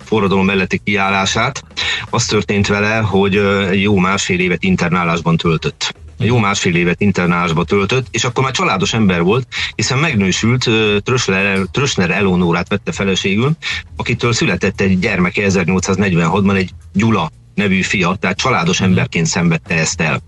forradalom 0.04 0.44
melletti 0.44 0.80
kiállását. 0.84 1.62
Az 2.10 2.26
történt 2.26 2.66
vele, 2.66 2.96
hogy 2.96 3.40
jó 3.82 3.96
másfél 3.96 4.40
évet 4.40 4.62
internálásban 4.62 5.36
töltött 5.36 5.94
jó 6.18 6.38
másfél 6.38 6.76
évet 6.76 7.00
internálásba 7.00 7.64
töltött, 7.64 8.06
és 8.10 8.24
akkor 8.24 8.44
már 8.44 8.52
családos 8.52 8.94
ember 8.94 9.22
volt, 9.22 9.46
hiszen 9.74 9.98
megnősült, 9.98 10.70
Trösner, 11.02 11.58
Trösner 11.70 12.10
Elonórát 12.10 12.68
vette 12.68 12.92
feleségül, 12.92 13.52
akitől 13.96 14.32
született 14.32 14.80
egy 14.80 14.98
gyermeke 14.98 15.42
1846-ban 15.48 16.56
egy 16.56 16.70
Gyula 16.92 17.30
nevű 17.56 17.82
fia, 17.82 18.16
tehát 18.20 18.36
családos 18.36 18.80
emberként 18.80 19.26
szenvedte 19.26 19.74
ezt 19.74 20.00
el. 20.00 20.20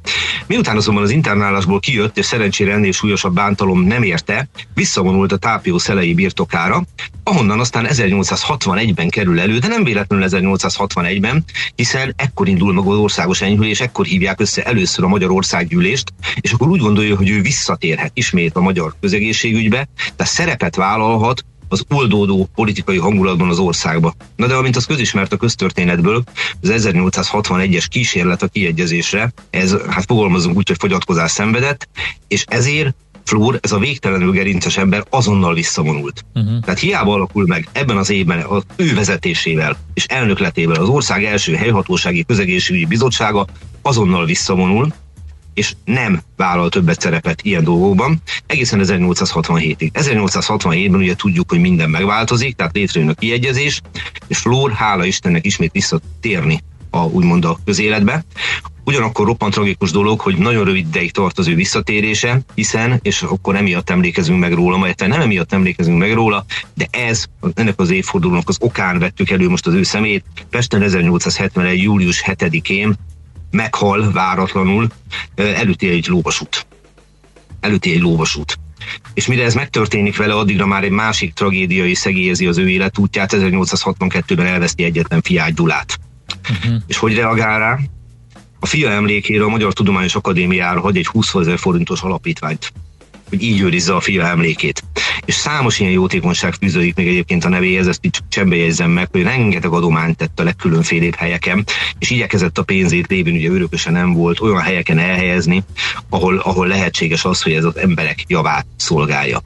Miután 0.47 0.77
azonban 0.77 1.03
az 1.03 1.11
internálásból 1.11 1.81
kijött, 1.81 2.19
és 2.19 2.27
szerencsére 2.27 2.73
ennél 2.73 2.93
súlyosabb 2.93 3.35
bántalom 3.35 3.83
nem 3.83 4.03
érte, 4.03 4.49
visszavonult 4.75 5.33
a 5.33 5.37
tápió 5.37 5.79
szelei 5.79 6.15
birtokára, 6.15 6.85
ahonnan 7.23 7.61
aztán 7.61 7.87
1861-ben 7.91 9.09
kerül 9.09 9.41
elő, 9.41 9.59
de 9.59 9.69
nem 9.69 9.85
véletlenül 9.85 10.29
1861-ben, 10.31 11.45
hiszen 11.75 12.15
ekkor 12.17 12.49
indul 12.49 12.73
meg 12.73 12.87
az 12.87 12.97
országos 12.97 13.41
enyhülés, 13.41 13.81
ekkor 13.81 14.07
hívják 14.07 14.41
össze 14.41 14.63
először 14.63 15.05
a 15.05 15.09
Magyarországgyűlést, 15.09 16.13
és 16.41 16.53
akkor 16.53 16.69
úgy 16.69 16.81
gondolja, 16.81 17.17
hogy 17.17 17.29
ő 17.29 17.41
visszatérhet 17.41 18.11
ismét 18.15 18.57
a 18.57 18.61
magyar 18.61 18.95
közegészségügybe, 19.01 19.89
tehát 20.17 20.33
szerepet 20.33 20.77
vállalhat 20.77 21.45
az 21.69 21.85
oldódó 21.89 22.49
politikai 22.55 22.99
hangulatban 22.99 23.49
az 23.49 23.59
országba. 23.59 24.15
Na 24.37 24.47
de 24.47 24.55
amint 24.55 24.77
az 24.77 24.87
közismert 24.87 25.33
a 25.33 25.37
köztörténetből, 25.37 26.23
az 26.63 26.73
1861-es 26.73 27.85
kísérlet 27.89 28.43
a 28.43 28.49
kiegyezésre, 28.49 29.33
ez 29.51 29.77
hát 29.89 30.05
fogalmazunk 30.05 30.57
úgy, 30.57 30.69
hogy 30.69 30.79
fogyatkozás 30.79 31.31
szenvedett, 31.31 31.89
és 32.29 32.45
ezért 32.47 32.95
Flór, 33.29 33.59
ez 33.63 33.73
a 33.73 33.79
végtelenül 33.79 34.31
gerinces 34.31 34.77
ember 34.77 35.05
azonnal 35.11 35.55
visszavonult. 35.55 36.25
Uh-huh. 36.35 36.61
Tehát 36.61 36.81
hiába 36.81 37.13
alakul 37.13 37.47
meg 37.47 37.69
ebben 37.73 37.97
az 37.97 38.11
évben 38.11 38.41
az 38.41 38.63
ő 38.77 38.95
vezetésével 38.95 39.77
és 39.95 40.05
elnökletével 40.05 40.81
az 40.81 40.89
ország 40.89 41.25
első 41.25 41.55
helyhatósági 41.55 42.25
közegészségügyi 42.25 42.87
bizottsága 42.87 43.47
azonnal 43.83 44.25
visszavonul, 44.25 44.93
és 45.59 45.75
nem 45.85 46.21
vállal 46.37 46.69
többet 46.69 47.01
szerepet 47.01 47.43
ilyen 47.43 47.65
dolgokban, 47.65 48.23
egészen 48.47 48.81
1867-ig. 48.83 49.91
1867-ben 49.93 51.01
ugye 51.01 51.15
tudjuk, 51.15 51.51
hogy 51.51 51.61
minden 51.61 51.91
megváltozik, 51.91 52.57
tehát 52.57 52.75
létrejön 52.75 53.11
a 53.11 53.15
kiegyezés, 53.15 53.81
és 54.27 54.39
Flór, 54.39 54.73
hála 54.73 55.05
Istennek 55.05 55.47
ismét 55.47 55.73
visszatérni 55.73 56.63
a, 56.91 56.99
úgymond 56.99 57.45
a 57.45 57.59
közéletbe. 57.65 58.25
Ugyanakkor 58.85 59.27
roppant 59.27 59.53
tragikus 59.53 59.91
dolog, 59.91 60.21
hogy 60.21 60.37
nagyon 60.37 60.65
rövid 60.65 60.87
ideig 60.87 61.13
tart 61.13 61.39
az 61.39 61.49
ő 61.49 61.55
visszatérése, 61.55 62.41
hiszen, 62.55 62.99
és 63.03 63.23
akkor 63.23 63.57
emiatt 63.57 63.91
emlékezünk 63.91 64.39
meg 64.39 64.53
róla, 64.53 64.77
majd 64.77 64.95
nem 65.07 65.21
emiatt 65.21 65.53
emlékezünk 65.53 65.99
meg 65.99 66.13
róla, 66.13 66.45
de 66.75 66.87
ez, 66.91 67.25
ennek 67.55 67.81
az 67.81 67.91
évfordulónak 67.91 68.49
az 68.49 68.57
okán 68.61 68.99
vettük 68.99 69.31
elő 69.31 69.49
most 69.49 69.67
az 69.67 69.75
ő 69.75 69.83
szemét. 69.83 70.25
Pesten 70.51 70.83
1871. 70.83 71.83
július 71.83 72.23
7-én 72.27 72.97
meghal 73.51 74.13
váratlanul, 74.13 74.89
előtti 75.35 75.89
egy 75.89 76.07
lóvasút. 76.07 76.67
Előtti 77.61 77.93
egy 77.93 78.01
lóvasút. 78.01 78.59
És 79.15 79.27
mire 79.27 79.45
ez 79.45 79.55
megtörténik 79.55 80.17
vele, 80.17 80.35
addigra 80.35 80.67
már 80.67 80.85
egy 80.85 80.91
másik 80.91 81.33
tragédia 81.33 81.87
is 81.87 81.99
szegélyezi 81.99 82.47
az 82.47 82.59
ő 82.59 82.71
életútját, 82.71 83.33
1862-ben 83.37 84.47
elveszti 84.47 84.85
egyetlen 84.85 85.23
fiát 85.23 85.55
Gyulát. 85.55 85.99
Uh-huh. 86.51 86.83
És 86.87 86.97
hogy 86.97 87.15
reagál 87.15 87.59
rá? 87.59 87.79
A 88.61 88.67
fia 88.67 88.91
emlékére 88.91 89.45
a 89.45 89.49
Magyar 89.49 89.73
Tudományos 89.73 90.15
Akadémiára 90.15 90.81
hagy 90.81 90.97
egy 90.97 91.07
20 91.07 91.35
ezer 91.35 91.59
forintos 91.59 92.03
alapítványt 92.03 92.73
hogy 93.29 93.43
így 93.43 93.61
őrizze 93.61 93.95
a 93.95 94.01
fia 94.01 94.27
emlékét. 94.27 94.83
És 95.25 95.35
számos 95.35 95.81
ilyen 95.81 95.93
jótékonyság 95.93 96.55
fűződik 96.55 96.95
még 96.95 97.09
egyébként 97.09 97.45
a 97.45 97.49
nevéhez, 97.49 97.87
ezt 97.87 98.05
így 98.05 98.21
csembe 98.29 98.57
jegyzem 98.57 98.91
meg, 98.91 99.09
hogy 99.13 99.23
rengeteg 99.23 99.71
adományt 99.71 100.17
tett 100.17 100.41
a 100.41 100.43
legkülönfélébb 100.43 101.15
helyeken, 101.15 101.65
és 101.99 102.11
igyekezett 102.11 102.59
a 102.59 102.63
pénzét 102.63 103.07
lévén, 103.07 103.35
ugye 103.35 103.51
örökösen 103.51 103.93
nem 103.93 104.13
volt, 104.13 104.41
olyan 104.41 104.61
helyeken 104.61 104.99
elhelyezni, 104.99 105.63
ahol, 106.11 106.37
ahol 106.37 106.67
lehetséges 106.67 107.25
az, 107.25 107.43
hogy 107.43 107.53
ez 107.53 107.65
az 107.65 107.77
emberek 107.77 108.25
javát 108.27 108.67
szolgálja. 108.77 109.41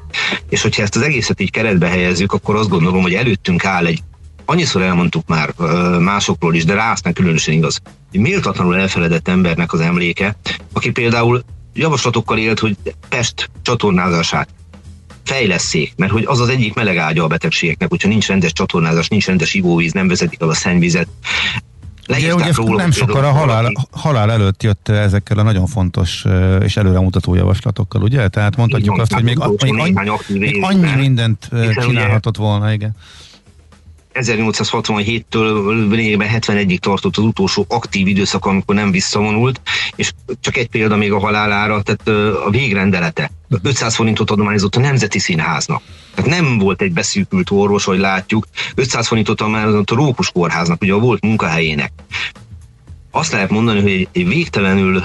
És 0.49 0.63
hogyha 0.63 0.83
ezt 0.83 0.97
az 0.97 1.03
egészet 1.03 1.41
így 1.41 1.51
keretbe 1.51 1.89
helyezzük, 1.89 2.33
akkor 2.33 2.57
azt 2.57 2.69
gondolom, 2.69 3.03
hogy 3.03 3.15
előttünk 3.15 3.65
áll 3.65 3.87
egy 3.87 4.03
annyiszor 4.45 4.83
elmondtuk 4.83 5.29
már 5.29 5.55
másokról 5.99 6.55
is, 6.55 6.65
de 6.65 6.75
rá 6.75 6.93
aztán 6.93 7.13
különösen 7.13 7.55
igaz, 7.55 7.81
egy 8.13 8.21
méltatlanul 8.21 8.77
elfeledett 8.77 9.29
embernek 9.29 9.73
az 9.73 9.81
emléke, 9.81 10.37
aki 10.73 10.91
például 10.91 11.45
javaslatokkal 11.75 12.39
élt, 12.39 12.59
hogy 12.59 12.77
Pest 13.09 13.51
csatornázását 13.63 14.49
fejleszék, 15.25 15.93
mert 15.97 16.13
hogy 16.13 16.25
az 16.27 16.41
az 16.41 16.49
egyik 16.49 16.75
meleg 16.75 16.97
ágya 16.97 17.25
a 17.25 17.27
betegségeknek, 17.27 17.89
hogyha 17.89 18.09
nincs 18.09 18.27
rendes 18.27 18.53
csatornázás, 18.53 19.09
nincs 19.09 19.27
rendes 19.27 19.55
ivóvíz, 19.55 19.93
nem 19.93 20.09
vezetik 20.09 20.41
el 20.41 20.49
a 20.49 20.55
szennyvizet. 20.55 21.09
Ugye, 22.09 22.35
ugye 22.35 22.53
róla, 22.55 22.77
nem 22.77 22.91
sokkal 22.91 23.25
a 23.25 23.31
halál, 23.31 23.73
halál 23.91 24.31
előtt 24.31 24.63
jött 24.63 24.89
ezekkel 24.89 25.39
a 25.39 25.43
nagyon 25.43 25.67
fontos 25.67 26.25
és 26.61 26.77
előremutató 26.77 27.35
javaslatokkal, 27.35 28.03
ugye? 28.03 28.29
Tehát 28.29 28.57
mondhatjuk 28.57 28.99
azt, 28.99 29.13
hogy 29.13 29.23
még, 29.23 29.39
még, 29.63 29.99
annyi, 29.99 30.39
még 30.39 30.59
annyi 30.63 30.95
mindent 30.97 31.51
csinálhatott 31.75 32.37
volna, 32.37 32.73
igen. 32.73 32.97
1867-től 34.15 35.89
lényegében 35.89 36.29
71-ig 36.33 36.79
tartott 36.79 37.17
az 37.17 37.25
utolsó 37.25 37.65
aktív 37.69 38.07
időszak, 38.07 38.45
amikor 38.45 38.75
nem 38.75 38.91
visszavonult, 38.91 39.61
és 39.97 40.13
csak 40.41 40.57
egy 40.57 40.69
példa 40.69 40.97
még 40.97 41.13
a 41.13 41.19
halálára, 41.19 41.83
tehát 41.83 42.09
a 42.47 42.51
végrendelete. 42.51 43.31
500 43.63 43.95
forintot 43.95 44.31
adományozott 44.31 44.77
a 44.77 44.81
Nemzeti 44.81 45.19
Színháznak. 45.19 45.83
Tehát 46.15 46.31
nem 46.31 46.59
volt 46.59 46.83
egy 46.83 46.93
beszűkült 46.93 47.51
orvos, 47.51 47.85
hogy 47.85 47.99
látjuk, 47.99 48.47
500 48.75 49.07
forintot 49.07 49.41
adományozott 49.41 49.91
a 49.91 49.95
Rókus 49.95 50.31
Kórháznak, 50.31 50.83
ugye 50.83 50.93
a 50.93 50.99
volt 50.99 51.23
munkahelyének. 51.23 51.93
Azt 53.11 53.33
lehet 53.33 53.51
mondani, 53.51 53.81
hogy 53.81 54.09
egy 54.13 54.29
végtelenül 54.29 55.03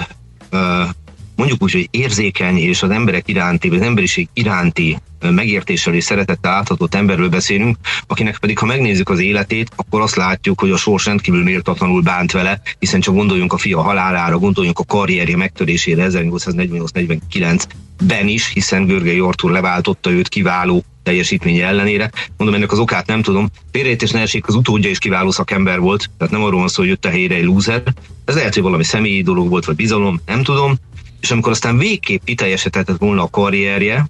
mondjuk 1.38 1.64
úgy, 1.64 1.72
hogy 1.72 1.88
érzékeny 1.92 2.58
és 2.58 2.84
az 2.84 2.90
emberek 2.90 3.28
iránti, 3.28 3.70
vagy 3.70 3.80
az 3.80 3.86
emberiség 3.86 4.28
iránti 4.34 4.98
megértéssel 5.20 5.94
és 5.94 6.04
szeretettel 6.04 6.52
áthatott 6.52 6.96
emberről 6.96 7.30
beszélünk, 7.30 7.78
akinek 8.08 8.38
pedig, 8.38 8.58
ha 8.58 8.66
megnézzük 8.66 9.10
az 9.10 9.20
életét, 9.20 9.72
akkor 9.76 10.02
azt 10.02 10.16
látjuk, 10.16 10.60
hogy 10.60 10.72
a 10.72 10.78
sors 10.78 11.06
rendkívül 11.06 11.44
méltatlanul 11.44 12.02
bánt 12.02 12.32
vele, 12.32 12.62
hiszen 12.80 13.00
csak 13.00 13.16
gondoljunk 13.16 13.54
a 13.54 13.58
fia 13.58 13.82
halálára, 13.82 14.38
gondoljunk 14.38 14.80
a 14.80 14.84
karrierje 14.84 15.38
megtörésére 15.38 16.08
1848-49-ben 16.10 18.28
is, 18.28 18.52
hiszen 18.54 18.86
Görgei 18.86 19.20
Artur 19.20 19.52
leváltotta 19.52 20.12
őt 20.12 20.28
kiváló 20.28 20.84
teljesítménye 21.04 21.66
ellenére. 21.66 22.12
Mondom, 22.38 22.58
ennek 22.58 22.72
az 22.72 22.80
okát 22.80 23.08
nem 23.08 23.22
tudom. 23.22 23.50
Félrejtés 23.72 24.12
ne 24.12 24.22
esik, 24.22 24.48
az 24.48 24.56
utódja 24.56 24.90
is 24.90 24.98
kiváló 24.98 25.32
szakember 25.32 25.80
volt, 25.80 26.10
tehát 26.18 26.34
nem 26.34 26.44
arról 26.44 26.60
van 26.60 26.68
szó, 26.68 26.82
hogy 26.82 26.90
jött 26.90 27.06
a 27.06 27.10
helyre 27.10 27.36
egy 27.36 27.44
lúzer. 27.44 27.84
Ez 28.26 28.36
lehet, 28.36 28.54
hogy 28.54 28.64
valami 28.64 28.84
személyi 28.84 29.22
dolog 29.22 29.50
volt, 29.50 29.66
vagy 29.66 29.76
bizalom, 29.76 30.22
nem 30.26 30.44
tudom 30.44 30.76
és 31.22 31.32
amikor 31.32 31.52
aztán 31.52 31.78
végképp 31.78 32.24
kiteljesedhetett 32.24 32.98
volna 32.98 33.24
a 33.24 33.30
karrierje, 33.30 34.06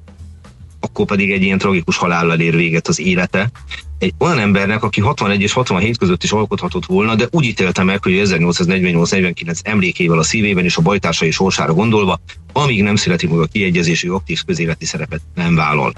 akkor 0.80 1.06
pedig 1.06 1.32
egy 1.32 1.44
ilyen 1.44 1.58
tragikus 1.58 1.98
halállal 1.98 2.40
ér 2.40 2.56
véget 2.56 2.88
az 2.88 3.00
élete. 3.00 3.52
Egy 4.00 4.14
olyan 4.18 4.40
embernek, 4.40 4.84
aki 4.84 5.02
61 5.02 5.42
és 5.42 5.54
67 5.54 5.98
között 5.98 6.24
is 6.24 6.32
alkothatott 6.32 6.86
volna, 6.86 7.16
de 7.16 7.28
úgy 7.32 7.46
ítélte 7.46 7.84
meg, 7.84 8.04
hogy 8.04 8.22
1848-49 8.26 9.60
emlékével 9.64 10.18
a 10.18 10.24
szívében 10.24 10.64
és 10.64 10.78
a 10.78 10.82
bajtársai 10.82 11.32
sorsára 11.32 11.74
gondolva, 11.74 12.20
amíg 12.54 12.84
nem 12.84 12.96
születik 12.96 13.30
meg 13.30 13.40
a 13.40 13.46
kiegyezésű 13.46 14.10
aktív 14.10 14.44
közéleti 14.46 14.86
szerepet 14.86 15.22
nem 15.36 15.56
vállal. 15.56 15.94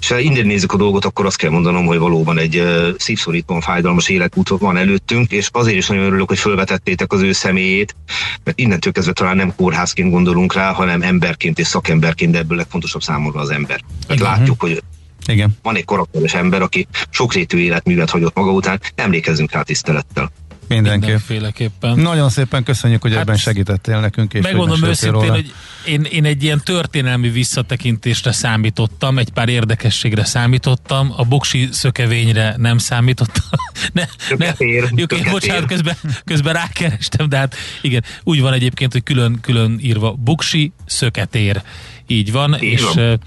És 0.00 0.08
ha 0.08 0.18
innen 0.18 0.46
nézzük 0.46 0.72
a 0.72 0.76
dolgot, 0.76 1.04
akkor 1.04 1.26
azt 1.26 1.36
kell 1.36 1.50
mondanom, 1.50 1.86
hogy 1.86 1.98
valóban 1.98 2.38
egy 2.38 2.62
szívszorítóan 2.98 3.60
fájdalmas 3.60 4.08
életút 4.08 4.48
van 4.48 4.76
előttünk, 4.76 5.30
és 5.30 5.48
azért 5.52 5.76
is 5.76 5.86
nagyon 5.86 6.04
örülök, 6.04 6.28
hogy 6.28 6.38
felvetettétek 6.38 7.12
az 7.12 7.20
ő 7.20 7.32
személyét, 7.32 7.96
mert 8.44 8.58
innentől 8.58 8.92
kezdve 8.92 9.12
talán 9.12 9.36
nem 9.36 9.54
kórházként 9.56 10.10
gondolunk 10.10 10.54
rá, 10.54 10.72
hanem 10.72 11.02
emberként 11.02 11.58
és 11.58 11.66
szakemberként, 11.66 12.32
de 12.32 12.38
ebből 12.38 12.56
legfontosabb 12.56 13.02
számomra 13.02 13.40
az 13.40 13.50
ember. 13.50 13.80
Mert 14.08 14.20
látjuk, 14.20 14.60
hogy 14.60 14.82
igen. 15.26 15.56
Van 15.62 15.76
egy 15.76 15.84
karakteres 15.84 16.34
ember, 16.34 16.62
aki 16.62 16.86
sokrétű 17.10 17.58
életművet 17.58 18.10
hagyott 18.10 18.36
maga 18.36 18.50
után, 18.50 18.80
emlékezzünk 18.94 19.52
rá 19.52 19.62
tisztelettel. 19.62 20.30
Mindenképp. 20.68 21.00
Mindenféleképpen. 21.00 21.98
Nagyon 21.98 22.30
szépen 22.30 22.62
köszönjük, 22.62 23.02
hogy 23.02 23.12
hát 23.12 23.20
ebben 23.20 23.36
segítettél 23.36 24.00
nekünk. 24.00 24.34
És 24.34 24.42
megmondom 24.42 24.82
őszintén, 24.82 25.20
róla. 25.20 25.32
hogy 25.32 25.52
én, 25.86 26.02
én 26.02 26.24
egy 26.24 26.42
ilyen 26.42 26.60
történelmi 26.64 27.28
visszatekintésre 27.28 28.32
számítottam, 28.32 29.18
egy 29.18 29.30
pár 29.30 29.48
érdekességre 29.48 30.24
számítottam, 30.24 31.12
a 31.16 31.24
boksi 31.24 31.68
szökevényre 31.72 32.54
nem 32.56 32.78
számítottam. 32.78 33.44
ne, 33.92 34.04
ne, 34.36 34.52
jó, 34.58 35.04
én 35.04 35.30
bocsánat, 35.30 35.66
közben, 35.66 35.96
közben 36.24 36.52
rákerestem, 36.52 37.28
de 37.28 37.36
hát 37.36 37.54
igen, 37.80 38.04
úgy 38.22 38.40
van 38.40 38.52
egyébként, 38.52 38.92
hogy 38.92 39.02
külön, 39.02 39.38
külön 39.40 39.78
írva 39.82 40.12
boksi 40.12 40.72
szöketér. 40.86 41.62
Így 42.06 42.32
van, 42.32 42.62
Így 42.62 42.72
és 42.72 42.82
van. 42.82 43.20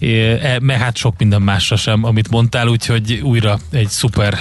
E, 0.00 0.60
e, 0.66 0.78
hát 0.78 0.96
sok 0.96 1.18
minden 1.18 1.42
másra 1.42 1.76
sem, 1.76 2.04
amit 2.04 2.30
mondtál, 2.30 2.68
úgyhogy 2.68 3.20
újra 3.22 3.58
egy 3.70 3.88
szuper 3.88 4.38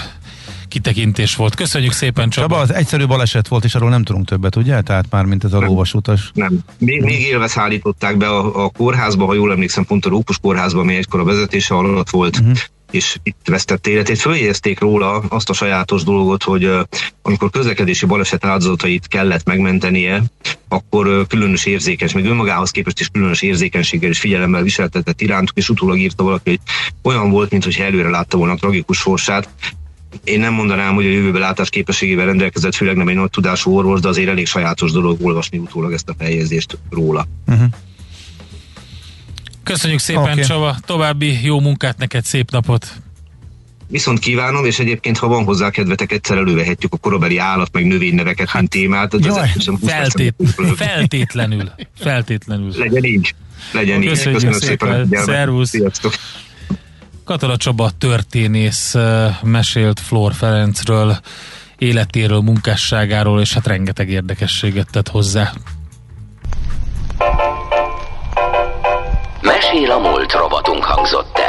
kitekintés 0.74 1.36
volt. 1.36 1.56
Köszönjük 1.56 1.92
szépen, 1.92 2.30
Csaba. 2.30 2.48
Csaba, 2.48 2.62
az 2.62 2.74
egyszerű 2.74 3.06
baleset 3.06 3.48
volt, 3.48 3.63
és 3.63 3.75
arról 3.75 3.89
nem 3.89 4.03
tudunk 4.03 4.25
többet, 4.25 4.56
ugye? 4.56 4.82
Tehát 4.82 5.06
már, 5.10 5.25
mint 5.25 5.44
ez 5.44 5.53
a 5.53 5.60
lóvasutas. 5.60 6.32
Nem. 6.34 6.60
Még, 6.77 7.01
még 7.01 7.22
élve 7.22 7.48
szállították 7.48 8.18
be 8.18 8.27
a, 8.27 8.63
a 8.63 8.70
kórházba, 8.70 9.25
ha 9.25 9.34
jól 9.34 9.51
emlékszem, 9.51 9.86
pont 9.86 10.06
a 10.06 10.10
Rókus 10.10 10.38
kórházba, 10.38 10.80
ami 10.80 10.96
egykor 10.96 11.20
a 11.20 11.24
vezetése 11.24 11.75
alatt 11.75 12.10
volt. 12.10 12.39
Uh-huh 12.39 12.58
és 12.92 13.18
itt 13.24 13.38
vesztette 13.46 13.89
életét. 13.89 14.18
Följegyezték 14.18 14.80
róla 14.80 15.20
azt 15.30 15.50
a 15.50 15.53
sajátos 15.53 16.03
dolgot, 16.03 16.44
hogy 16.44 16.72
amikor 17.22 17.50
közlekedési 17.50 18.06
baleset 18.06 18.46
áldozatait 18.46 19.08
kellett 19.08 19.46
megmentenie, 19.46 20.24
akkor 20.68 21.27
különös 21.27 21.66
érzékeny, 21.66 22.09
még 22.14 22.25
önmagához 22.25 22.72
képest 22.72 23.00
is 23.00 23.07
különös 23.07 23.42
érzékenységgel 23.42 24.09
és 24.09 24.20
figyelemmel 24.20 24.64
viseltetett 24.64 25.22
irántuk, 25.22 25.57
és 25.57 25.70
utólag 25.70 25.98
írta 25.98 26.24
valaki, 26.24 26.50
hogy 26.50 26.59
olyan 27.03 27.29
volt, 27.29 27.51
mintha 27.51 27.83
előre 27.83 28.09
látta 28.09 28.38
volna 28.38 28.53
a 28.53 28.57
tragikus 28.57 28.98
sorsát, 28.98 29.50
én 30.23 30.39
nem 30.39 30.53
mondanám, 30.53 30.93
hogy 30.93 31.05
a 31.05 31.09
jövőben 31.09 31.41
látás 31.41 31.69
képességével 31.69 32.25
rendelkezett, 32.25 32.75
főleg 32.75 32.95
nem 32.95 33.07
egy 33.07 33.15
nagy 33.15 33.29
tudású 33.29 33.75
orvos, 33.75 33.99
de 33.99 34.07
azért 34.07 34.29
elég 34.29 34.47
sajátos 34.47 34.91
dolog 34.91 35.25
olvasni 35.25 35.57
utólag 35.57 35.93
ezt 35.93 36.09
a 36.09 36.15
feljegyzést 36.17 36.77
róla. 36.89 37.27
Uh-huh. 37.47 37.67
Köszönjük 39.63 39.99
szépen, 39.99 40.31
okay. 40.31 40.43
Csaba, 40.43 40.75
további 40.85 41.39
jó 41.43 41.59
munkát 41.59 41.97
neked, 41.97 42.25
szép 42.25 42.51
napot! 42.51 43.01
Viszont 43.87 44.19
kívánom, 44.19 44.65
és 44.65 44.79
egyébként, 44.79 45.17
ha 45.17 45.27
van 45.27 45.43
hozzá 45.43 45.69
kedvetek, 45.69 46.11
egyszer 46.11 46.37
elővehetjük 46.37 46.93
a 46.93 46.97
korabeli 46.97 47.37
állat 47.37 47.69
meg 47.71 47.85
növényneveket, 47.85 48.49
hát, 48.49 48.59
mint 48.59 48.71
témát. 48.71 49.15
Jaj, 49.19 49.49
feltét, 49.85 50.35
feltétlenül, 50.75 51.71
feltétlenül. 51.99 52.73
Legyen 52.77 53.03
így. 53.03 53.35
Legyen 53.71 54.01
Köszönjük 54.01 54.41
így. 54.41 54.49
Köszönöm 54.49 54.59
szépen. 54.59 55.03
szépen. 55.03 55.25
Szervusz. 55.25 55.69
Sziasztok. 55.69 56.13
Katala 57.25 57.57
Csaba 57.57 57.90
történész 57.98 58.96
mesélt 59.42 60.00
Flor 60.00 60.33
Ferencről, 60.33 61.18
életéről, 61.77 62.42
munkásságáról, 62.42 63.42
és 63.42 63.53
hát 63.53 63.68
rengeteg 63.68 64.09
érdekességet 64.09 64.88
tett 64.92 65.07
hozzá. 65.07 65.51
Mesél 69.42 69.92
a 69.92 70.00
múlt 70.00 70.31
robotunk 70.31 70.83
hangzott. 70.83 71.43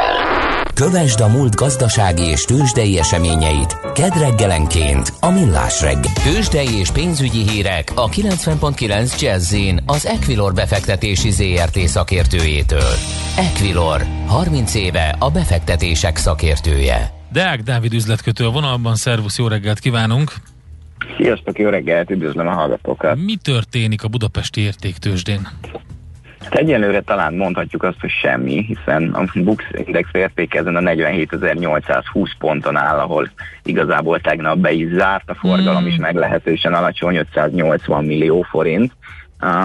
Kövesd 0.75 1.19
a 1.19 1.27
múlt 1.27 1.55
gazdasági 1.55 2.23
és 2.23 2.43
tőzsdei 2.43 2.97
eseményeit 2.97 3.79
kedd 3.93 4.17
reggelenként 4.19 5.13
a 5.19 5.29
Millás 5.31 5.81
reggel. 5.81 6.13
Tőzsdei 6.23 6.77
és 6.77 6.91
pénzügyi 6.91 7.49
hírek 7.49 7.91
a 7.95 8.09
90.9 8.09 9.21
jazz 9.21 9.55
az 9.85 10.05
Equilor 10.05 10.53
befektetési 10.53 11.31
ZRT 11.31 11.77
szakértőjétől. 11.77 12.93
Equilor, 13.37 14.01
30 14.27 14.75
éve 14.75 15.15
a 15.19 15.31
befektetések 15.31 16.17
szakértője. 16.17 17.11
Deák 17.31 17.61
Dávid 17.61 17.93
üzletkötő 17.93 18.45
a 18.45 18.51
vonalban, 18.51 18.95
szervusz, 18.95 19.37
jó 19.37 19.47
reggelt 19.47 19.79
kívánunk! 19.79 20.31
Sziasztok, 21.17 21.59
jó 21.59 21.69
reggelt, 21.69 22.09
üdvözlöm 22.09 22.47
a 22.47 22.53
hallgatókat! 22.53 23.17
Mi 23.25 23.35
történik 23.35 24.03
a 24.03 24.07
budapesti 24.07 24.61
értéktősdén? 24.61 25.47
Hát 26.45 26.53
egyelőre 26.53 27.01
talán 27.01 27.33
mondhatjuk 27.33 27.83
azt, 27.83 27.99
hogy 27.99 28.09
semmi, 28.09 28.65
hiszen 28.67 29.13
a 29.13 29.23
Bux 29.35 29.63
Index 29.85 30.09
érték 30.11 30.55
ezen 30.55 30.75
a 30.75 30.79
47.820 30.79 32.31
ponton 32.37 32.75
áll, 32.75 32.97
ahol 32.99 33.29
igazából 33.63 34.19
tegnap 34.19 34.57
be 34.57 34.71
is 34.71 34.93
zárt, 34.93 35.29
a 35.29 35.35
forgalom 35.35 35.83
mm. 35.83 35.87
is 35.87 35.95
meglehetősen 35.95 36.73
alacsony, 36.73 37.15
580 37.15 38.05
millió 38.05 38.41
forint, 38.41 38.91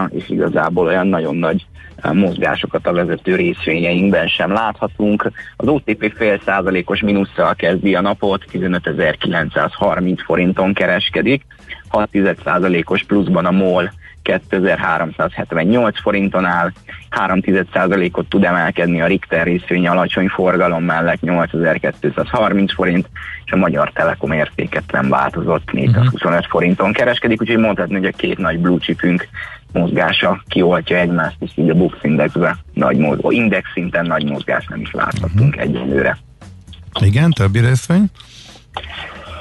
és 0.09 0.29
igazából 0.29 0.87
olyan 0.87 1.07
nagyon 1.07 1.37
nagy 1.37 1.66
mozgásokat 2.12 2.87
a 2.87 2.93
vezető 2.93 3.35
részvényeinkben 3.35 4.27
sem 4.27 4.53
láthatunk. 4.53 5.31
Az 5.57 5.69
OTP 5.69 6.12
fél 6.16 6.40
százalékos 6.45 7.01
mínusszal 7.01 7.55
kezdi 7.55 7.95
a 7.95 8.01
napot, 8.01 8.45
15.930 8.53 10.19
forinton 10.25 10.75
kereskedik, 10.75 11.47
6 11.88 12.09
százalékos 12.45 13.03
pluszban 13.03 13.47
a 13.47 13.51
MOL 13.51 13.93
2378 14.22 16.00
forinton 16.00 16.44
áll, 16.44 16.72
3,1%-ot 17.11 18.28
tud 18.28 18.44
emelkedni 18.44 19.00
a 19.00 19.06
Richter 19.06 19.44
részvény 19.46 19.88
alacsony 19.88 20.28
forgalom 20.28 20.85
mellett 20.85 21.20
8230 21.20 22.74
forint, 22.74 23.09
és 23.44 23.52
a 23.52 23.56
Magyar 23.56 23.92
Telekom 23.92 24.33
értéketlen 24.33 25.09
változott 25.09 25.72
425 25.72 26.24
uh-huh. 26.24 26.50
forinton 26.50 26.92
kereskedik, 26.92 27.40
úgyhogy 27.40 27.59
mondhatni, 27.59 27.94
hogy 27.94 28.06
a 28.06 28.16
két 28.16 28.38
nagy 28.38 28.59
blue 28.59 28.78
chipünk 28.78 29.28
mozgása 29.72 30.42
kioltja 30.48 30.96
egymást, 30.96 31.37
és 31.40 31.50
így 31.54 31.70
a 31.70 31.74
Bux 31.74 31.96
Indexbe 32.02 32.56
nagy 32.74 32.96
mozgó, 32.96 33.30
index 33.30 33.70
szinten 33.72 34.06
nagy 34.06 34.24
mozgás 34.24 34.66
nem 34.66 34.80
is 34.80 34.90
láthatunk 34.90 35.54
uh-huh. 35.54 35.62
egyelőre. 35.62 36.18
Igen, 37.00 37.30
többi 37.30 37.59
részvény? 37.59 38.04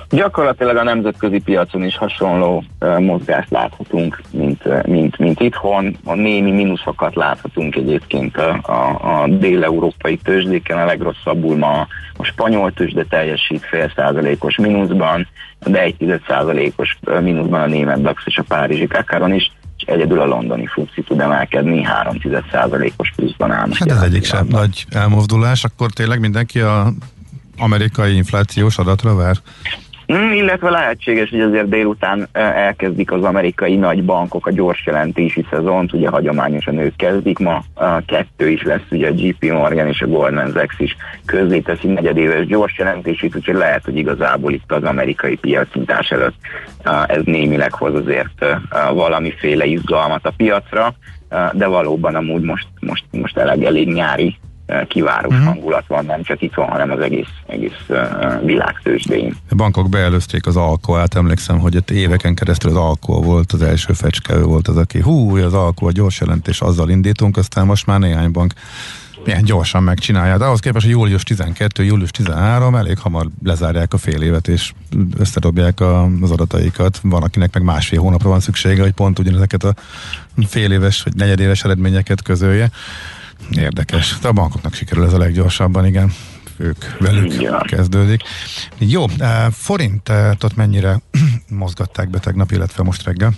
Gyakorlatilag 0.10 0.76
a 0.76 0.84
nemzetközi 0.84 1.40
piacon 1.40 1.84
is 1.84 1.98
hasonló 1.98 2.64
uh, 2.80 3.00
mozgást 3.00 3.50
láthatunk, 3.50 4.22
mint, 4.32 4.88
mint, 4.88 5.18
mint 5.18 5.40
itthon. 5.40 5.98
A 6.04 6.14
némi 6.14 6.52
mínuszokat 6.52 7.16
láthatunk 7.16 7.76
egyébként 7.76 8.38
a, 8.38 8.60
a, 8.62 9.22
a 9.22 9.28
dél-európai 9.28 10.18
tőzsdéken, 10.18 10.78
a 10.78 10.86
legrosszabbul 10.86 11.58
ma 11.58 11.88
a 12.18 12.24
spanyol 12.24 12.74
tőzsde 12.74 13.04
teljesít 13.04 13.66
fél 13.66 13.92
százalékos 13.96 14.58
mínuszban, 14.58 15.28
de 15.60 15.82
egy 15.82 16.22
százalékos 16.28 17.00
mínuszban 17.22 17.62
a 17.62 17.66
német 17.66 18.02
DAX 18.02 18.22
és 18.26 18.38
a 18.38 18.44
párizsi 18.44 18.88
Kakaron 18.88 19.34
is, 19.34 19.52
és 19.78 19.84
egyedül 19.86 20.20
a 20.20 20.26
londoni 20.26 20.66
FUCI 20.66 21.02
tud 21.02 21.20
emelkedni 21.20 21.84
3 21.84 22.18
százalékos 22.52 23.14
pluszban 23.16 23.52
áll. 23.52 23.70
Hát 23.74 23.92
ez 23.92 24.02
egyik 24.02 24.24
sem 24.24 24.48
nagy 24.48 24.86
elmozdulás, 24.90 25.64
akkor 25.64 25.92
tényleg 25.92 26.20
mindenki 26.20 26.60
a 26.60 26.94
amerikai 27.58 28.16
inflációs 28.16 28.78
adatra 28.78 29.16
vár? 29.16 29.38
Mm, 30.14 30.32
illetve 30.32 30.70
lehetséges, 30.70 31.30
hogy 31.30 31.42
azért 31.42 31.70
délután 31.70 32.28
elkezdik 32.32 33.12
az 33.12 33.24
amerikai 33.24 33.76
nagy 33.76 34.04
bankok 34.04 34.48
a 34.48 34.52
gyors 34.52 34.86
jelentési 34.86 35.46
szezont, 35.50 35.94
ugye 35.94 36.10
hagyományosan 36.10 36.78
ők 36.78 36.96
kezdik, 36.96 37.40
ma 37.40 37.64
kettő 38.06 38.50
is 38.50 38.64
lesz, 38.64 38.86
ugye 38.92 39.08
a 39.08 39.14
JP 39.16 39.52
Morgan 39.52 39.88
és 39.88 40.02
a 40.02 40.08
Goldman 40.08 40.52
Sachs 40.52 40.80
is 40.80 40.96
közzéteszi 41.26 41.88
negyedéves 41.88 42.46
gyors 42.46 42.78
jelentését, 42.78 43.36
úgyhogy 43.36 43.56
lehet, 43.56 43.86
hogy 43.86 43.98
igazából 43.98 44.54
itt 44.54 44.72
az 44.72 44.84
amerikai 44.84 45.36
piacintás 45.36 46.12
előtt 46.12 46.36
ez 47.08 47.22
némileg 47.24 47.74
hoz 47.74 47.96
azért 47.96 48.46
valamiféle 48.94 49.66
izgalmat 49.66 50.26
a 50.26 50.34
piacra, 50.38 50.94
de 51.54 51.68
valóban 51.68 52.16
amúgy 52.16 52.42
most, 52.42 52.68
most, 52.80 53.04
most 53.12 53.38
elég, 53.38 53.64
elég 53.64 53.88
nyári 53.88 54.38
kivárós 54.88 55.34
uh-huh. 55.34 55.48
hangulat 55.48 55.88
van, 55.88 56.06
nem 56.06 56.24
csak 56.24 56.42
itt 56.42 56.54
van, 56.54 56.68
hanem 56.68 56.92
az 56.92 57.00
egész, 57.00 57.28
egész 57.48 57.86
világ 58.44 58.80
tőzsdén. 58.84 59.36
A 59.50 59.56
bankok 59.56 59.90
beelőzték 59.90 60.46
az 60.46 60.56
alkoholt, 60.56 61.16
emlékszem, 61.16 61.60
hogy 61.60 61.76
ott 61.76 61.92
éveken 61.92 62.36
keresztül 62.36 62.70
az 62.70 62.78
alkohol 62.78 63.22
volt, 63.22 63.52
az 63.52 63.62
első 63.62 63.94
fecske, 63.94 64.36
ő 64.36 64.44
volt 64.44 64.68
az, 64.68 64.78
aki 64.78 65.00
hú, 65.00 65.38
az 65.38 65.54
alkohol, 65.54 65.92
gyors 65.92 66.20
jelentés, 66.20 66.62
azzal 66.62 66.90
indítunk, 66.90 67.38
aztán 67.38 67.66
most 67.66 67.86
már 67.86 68.00
néhány 68.00 68.32
bank 68.32 68.54
milyen 69.26 69.44
gyorsan 69.44 69.84
megcsinálja. 69.84 70.38
De 70.38 70.46
ahhoz 70.46 70.60
képest, 70.60 70.86
hogy 70.86 70.94
július 70.94 71.24
12, 71.24 71.84
július 71.84 72.12
13, 72.12 72.76
elég 72.76 72.98
hamar 72.98 73.28
lezárják 73.44 73.94
a 73.94 73.98
fél 73.98 74.22
évet, 74.22 74.48
és 74.48 74.74
összedobják 75.18 75.80
a, 75.80 76.10
az 76.22 76.32
adataikat. 76.32 77.00
Van, 77.04 77.24
akinek 77.24 77.54
meg 77.54 77.64
másfél 77.64 78.00
hónapra 78.00 78.30
van 78.30 78.40
szüksége, 78.40 78.82
hogy 78.82 78.92
pont 78.92 79.20
ugyanezeket 79.20 79.64
a 79.64 79.74
fél 80.48 80.72
éves 80.72 81.02
vagy 81.04 81.16
negyedéves 81.16 81.64
eredményeket 81.64 82.22
közölje. 82.22 82.70
Érdekes. 83.52 84.20
De 84.22 84.28
a 84.28 84.32
bankoknak 84.32 84.74
sikerül 84.74 85.04
ez 85.04 85.14
a 85.14 85.18
leggyorsabban, 85.18 85.86
igen. 85.86 86.12
Ők 86.58 86.78
velük 87.00 87.42
ja. 87.42 87.58
kezdődik. 87.58 88.22
Jó, 88.78 89.04
eh, 89.20 89.46
forintot 89.52 90.56
mennyire 90.56 90.96
mozgatták 91.50 92.10
be 92.10 92.20
tegnap, 92.20 92.52
illetve 92.52 92.84
most 92.84 93.04
reggel? 93.04 93.32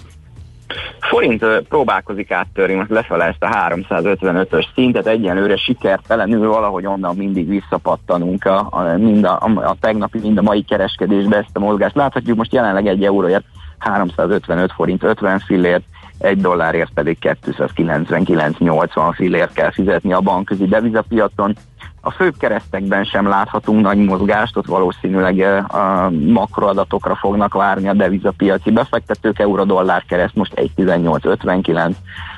Forint 0.99 1.43
eh, 1.43 1.57
próbálkozik 1.69 2.31
áttörni 2.31 2.73
most 2.73 2.89
lefele 2.89 3.25
ezt 3.25 3.43
a 3.43 3.69
355-ös 3.69 4.65
szintet, 4.73 5.07
egyenlőre 5.07 5.57
sikertelenül 5.57 6.47
valahogy 6.47 6.85
onnan 6.85 7.15
mindig 7.15 7.47
visszapattanunk 7.47 8.45
a, 8.45 8.67
a, 8.69 8.97
mind 8.97 9.23
a, 9.23 9.39
a, 9.39 9.69
a 9.69 9.75
tegnapi, 9.79 10.19
mind 10.19 10.37
a 10.37 10.41
mai 10.41 10.61
kereskedésbe 10.63 11.37
ezt 11.37 11.49
a 11.53 11.59
mozgást. 11.59 11.95
Láthatjuk 11.95 12.37
most 12.37 12.53
jelenleg 12.53 12.87
egy 12.87 13.03
euróért 13.03 13.45
355 13.77 14.71
forint 14.71 15.03
50 15.03 15.39
fillért, 15.39 15.83
egy 16.21 16.41
dollárért 16.41 16.91
pedig 16.93 17.17
299,80 17.21 19.11
fillért 19.15 19.53
kell 19.53 19.71
fizetni 19.71 20.13
a 20.13 20.21
bankközi 20.21 20.65
devizapiacon. 20.65 21.55
A 22.03 22.11
főbb 22.11 22.37
keresztekben 22.37 23.03
sem 23.03 23.27
láthatunk 23.27 23.81
nagy 23.81 23.97
mozgást, 23.97 24.57
ott 24.57 24.65
valószínűleg 24.65 25.39
a 25.67 26.09
makroadatokra 26.09 27.15
fognak 27.15 27.53
várni 27.53 27.87
a 27.87 27.93
devizapiaci 27.93 28.71
befektetők, 28.71 29.39
euró-dollár 29.39 30.03
kereszt 30.07 30.35
most 30.35 30.53
1,1859, 30.55 31.93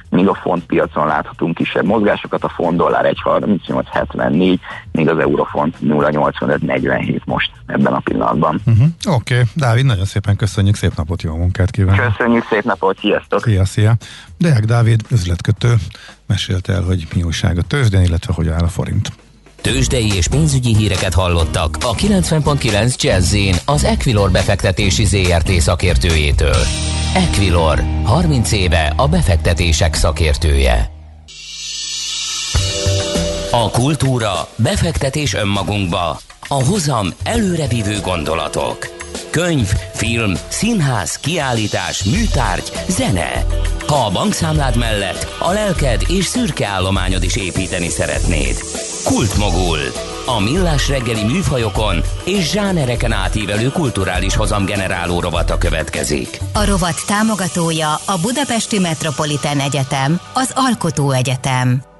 míg 0.09 0.27
a 0.27 0.33
font 0.33 0.65
piacon 0.65 1.07
láthatunk 1.07 1.55
kisebb 1.55 1.85
mozgásokat, 1.85 2.43
a 2.43 2.49
font 2.49 2.77
dollár 2.77 3.05
1,3874, 3.05 4.57
míg 4.91 5.09
az 5.09 5.17
eurofont 5.17 5.75
0,8547 5.81 7.23
most 7.25 7.51
ebben 7.65 7.93
a 7.93 7.99
pillanatban. 7.99 8.61
Uh-huh. 8.65 8.87
Oké, 9.05 9.33
okay. 9.33 9.45
Dávid, 9.55 9.85
nagyon 9.85 10.05
szépen 10.05 10.35
köszönjük, 10.35 10.75
szép 10.75 10.95
napot, 10.95 11.21
jó 11.21 11.35
munkát 11.35 11.71
kívánok! 11.71 12.15
Köszönjük, 12.15 12.45
szép 12.49 12.63
napot, 12.63 12.99
sziasztok! 12.99 13.41
Szia, 13.41 13.65
szia! 13.65 13.93
Deák 14.37 14.65
Dávid, 14.65 15.01
üzletkötő, 15.11 15.75
mesélte 16.25 16.73
el, 16.73 16.83
hogy 16.83 17.07
mi 17.15 17.23
újság 17.23 17.57
a 17.57 17.61
tőzsdén, 17.61 18.01
illetve 18.01 18.33
hogy 18.33 18.47
áll 18.47 18.63
a 18.63 18.67
forint. 18.67 19.11
Tőzsdei 19.63 20.13
és 20.15 20.27
pénzügyi 20.27 20.75
híreket 20.75 21.13
hallottak 21.13 21.77
a 21.81 21.95
90.9 21.95 22.95
jazz 23.01 23.35
az 23.65 23.83
Equilor 23.83 24.31
befektetési 24.31 25.05
ZRT 25.05 25.51
szakértőjétől. 25.51 26.55
Equilor, 27.13 27.83
30 28.03 28.51
éve 28.51 28.93
a 28.97 29.07
befektetések 29.07 29.93
szakértője. 29.93 30.91
A 33.51 33.69
kultúra, 33.69 34.47
befektetés 34.55 35.33
önmagunkba, 35.33 36.19
a 36.47 36.63
hozam 36.63 37.07
előrevívő 37.23 37.99
gondolatok. 38.01 38.87
Könyv, 39.29 39.67
film, 39.93 40.33
színház, 40.47 41.15
kiállítás, 41.15 42.03
műtárgy, 42.03 42.71
zene. 42.87 43.45
Ha 43.87 43.95
a 43.95 44.11
bankszámlád 44.11 44.77
mellett 44.77 45.35
a 45.39 45.51
lelked 45.51 46.01
és 46.07 46.25
szürke 46.25 46.67
állományod 46.67 47.23
is 47.23 47.35
építeni 47.35 47.89
szeretnéd. 47.89 48.55
Kultmogul. 49.03 49.79
A 50.25 50.39
millás 50.39 50.89
reggeli 50.89 51.23
műfajokon 51.23 52.01
és 52.25 52.49
zsánereken 52.49 53.11
átívelő 53.11 53.67
kulturális 53.67 54.35
hozamgeneráló 54.35 55.19
rovata 55.19 55.57
következik. 55.57 56.39
A 56.53 56.65
rovat 56.65 57.05
támogatója 57.07 57.93
a 57.93 58.17
Budapesti 58.21 58.79
Metropolitán 58.79 59.59
Egyetem, 59.59 60.19
az 60.33 60.51
Alkotó 60.55 61.11
Egyetem. 61.11 61.92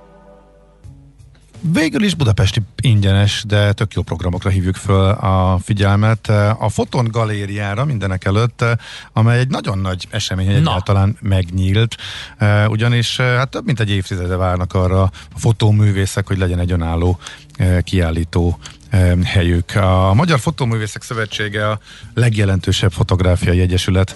Végül 1.72 2.04
is 2.04 2.16
budapesti 2.16 2.62
ingyenes, 2.82 3.44
de 3.48 3.74
tök 3.74 3.94
jó 3.94 4.02
programokra 4.02 4.50
hívjuk 4.50 4.76
föl 4.76 5.10
a 5.10 5.60
figyelmet. 5.64 6.30
A 6.60 6.70
Foton 6.70 7.08
galériára 7.12 7.86
mindenek 7.86 8.26
előtt, 8.26 8.66
amely 9.14 9.40
egy 9.40 9.48
nagyon 9.48 9.78
nagy 9.78 10.08
esemény, 10.10 10.46
hogy 10.46 10.56
egyáltalán 10.56 11.18
megnyílt, 11.22 11.96
ugyanis 12.68 13.18
hát 13.18 13.50
több 13.50 13.66
mint 13.66 13.80
egy 13.80 13.90
évtizede 13.90 14.36
várnak 14.36 14.74
arra 14.74 15.02
a 15.04 15.12
fotóművészek, 15.36 16.28
hogy 16.28 16.38
legyen 16.38 16.60
egy 16.60 16.72
önálló 16.72 17.20
kiállító 17.82 18.60
helyük. 19.24 19.76
A 19.76 20.14
Magyar 20.14 20.40
Fotóművészek 20.40 21.02
Szövetsége 21.02 21.70
a 21.70 21.80
legjelentősebb 22.14 22.92
fotográfiai 22.92 23.60
egyesület 23.60 24.16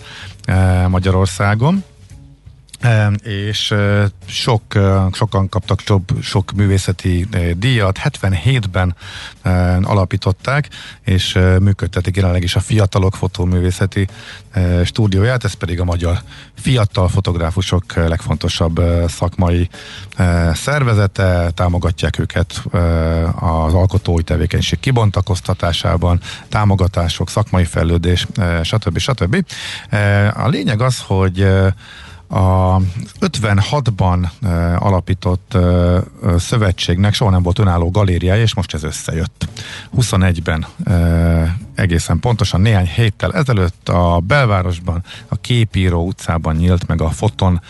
Magyarországon 0.88 1.84
és 3.24 3.74
sok, 4.26 4.62
sokan 5.12 5.50
kaptak 5.50 5.80
sok, 5.80 6.04
sok 6.22 6.52
művészeti 6.52 7.28
díjat. 7.58 8.00
77-ben 8.04 8.96
alapították, 9.82 10.70
és 11.04 11.40
működtetik 11.60 12.16
jelenleg 12.16 12.44
is 12.44 12.56
a 12.56 12.60
Fiatalok 12.60 13.16
Fotóművészeti 13.16 14.08
stúdióját, 14.84 15.44
ez 15.44 15.54
pedig 15.54 15.80
a 15.80 15.84
magyar 15.84 16.22
fiatal 16.54 17.08
fotográfusok 17.08 17.96
legfontosabb 17.96 18.82
szakmai 19.08 19.70
szervezete, 20.54 21.52
támogatják 21.54 22.20
őket 22.20 22.64
az 23.40 23.74
alkotói 23.74 24.24
tevékenység 24.24 24.80
kibontakoztatásában, 24.80 26.20
támogatások, 26.50 27.30
szakmai 27.30 27.66
fejlődés, 27.66 28.28
stb. 28.64 28.98
stb. 28.98 29.46
A 30.34 30.48
lényeg 30.48 30.82
az, 30.82 31.00
hogy 31.00 31.48
a 32.28 32.78
56-ban 33.20 34.30
e, 34.42 34.76
alapított 34.78 35.58
szövetségnek 36.38 37.14
soha 37.14 37.32
nem 37.32 37.44
volt 37.44 37.60
önálló 37.60 37.92
galériája, 37.92 38.42
és 38.42 38.56
most 38.56 38.74
ez 38.74 38.84
összejött. 38.84 39.48
21-ben 39.98 40.66
e, 40.84 41.58
egészen 41.76 42.20
pontosan 42.20 42.62
néhány 42.62 42.88
héttel 42.88 43.34
ezelőtt 43.34 43.90
a 43.90 44.20
belvárosban, 44.20 45.04
a 45.28 45.36
Képíró 45.36 46.06
utcában 46.06 46.56
nyílt 46.56 46.88
meg 46.88 47.02
a 47.02 47.10
Foton 47.10 47.62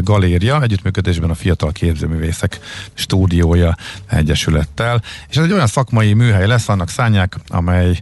galéria, 0.00 0.62
együttműködésben 0.62 1.30
a 1.30 1.34
Fiatal 1.34 1.72
Képzőművészek 1.72 2.58
stúdiója 2.94 3.76
egyesülettel, 4.06 5.02
és 5.28 5.36
ez 5.36 5.44
egy 5.44 5.52
olyan 5.52 5.66
szakmai 5.66 6.12
műhely 6.12 6.46
lesz, 6.46 6.68
annak 6.68 6.88
szányák, 6.88 7.36
amely 7.48 8.00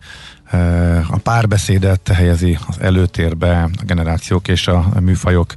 a 1.11 1.19
párbeszédet 1.23 2.09
helyezi 2.09 2.59
az 2.67 2.81
előtérbe 2.81 3.63
a 3.63 3.85
generációk 3.85 4.49
és 4.49 4.69
a 4.69 4.89
műfajok 5.01 5.55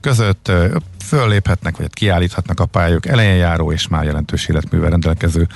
között. 0.00 0.52
Fölléphetnek, 1.04 1.76
vagy 1.76 1.90
kiállíthatnak 1.90 2.60
a 2.60 2.66
pályok 2.66 3.06
elején 3.06 3.36
járó 3.36 3.72
és 3.72 3.88
már 3.88 4.04
jelentős 4.04 4.46
életművel 4.48 4.90
rendelkező 4.90 5.48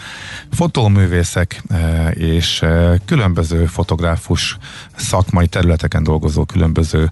fotóművészek 0.52 1.62
és 2.10 2.64
különböző 3.04 3.66
fotográfus 3.66 4.58
szakmai 4.96 5.46
területeken 5.46 6.02
dolgozó 6.02 6.44
különböző 6.44 7.10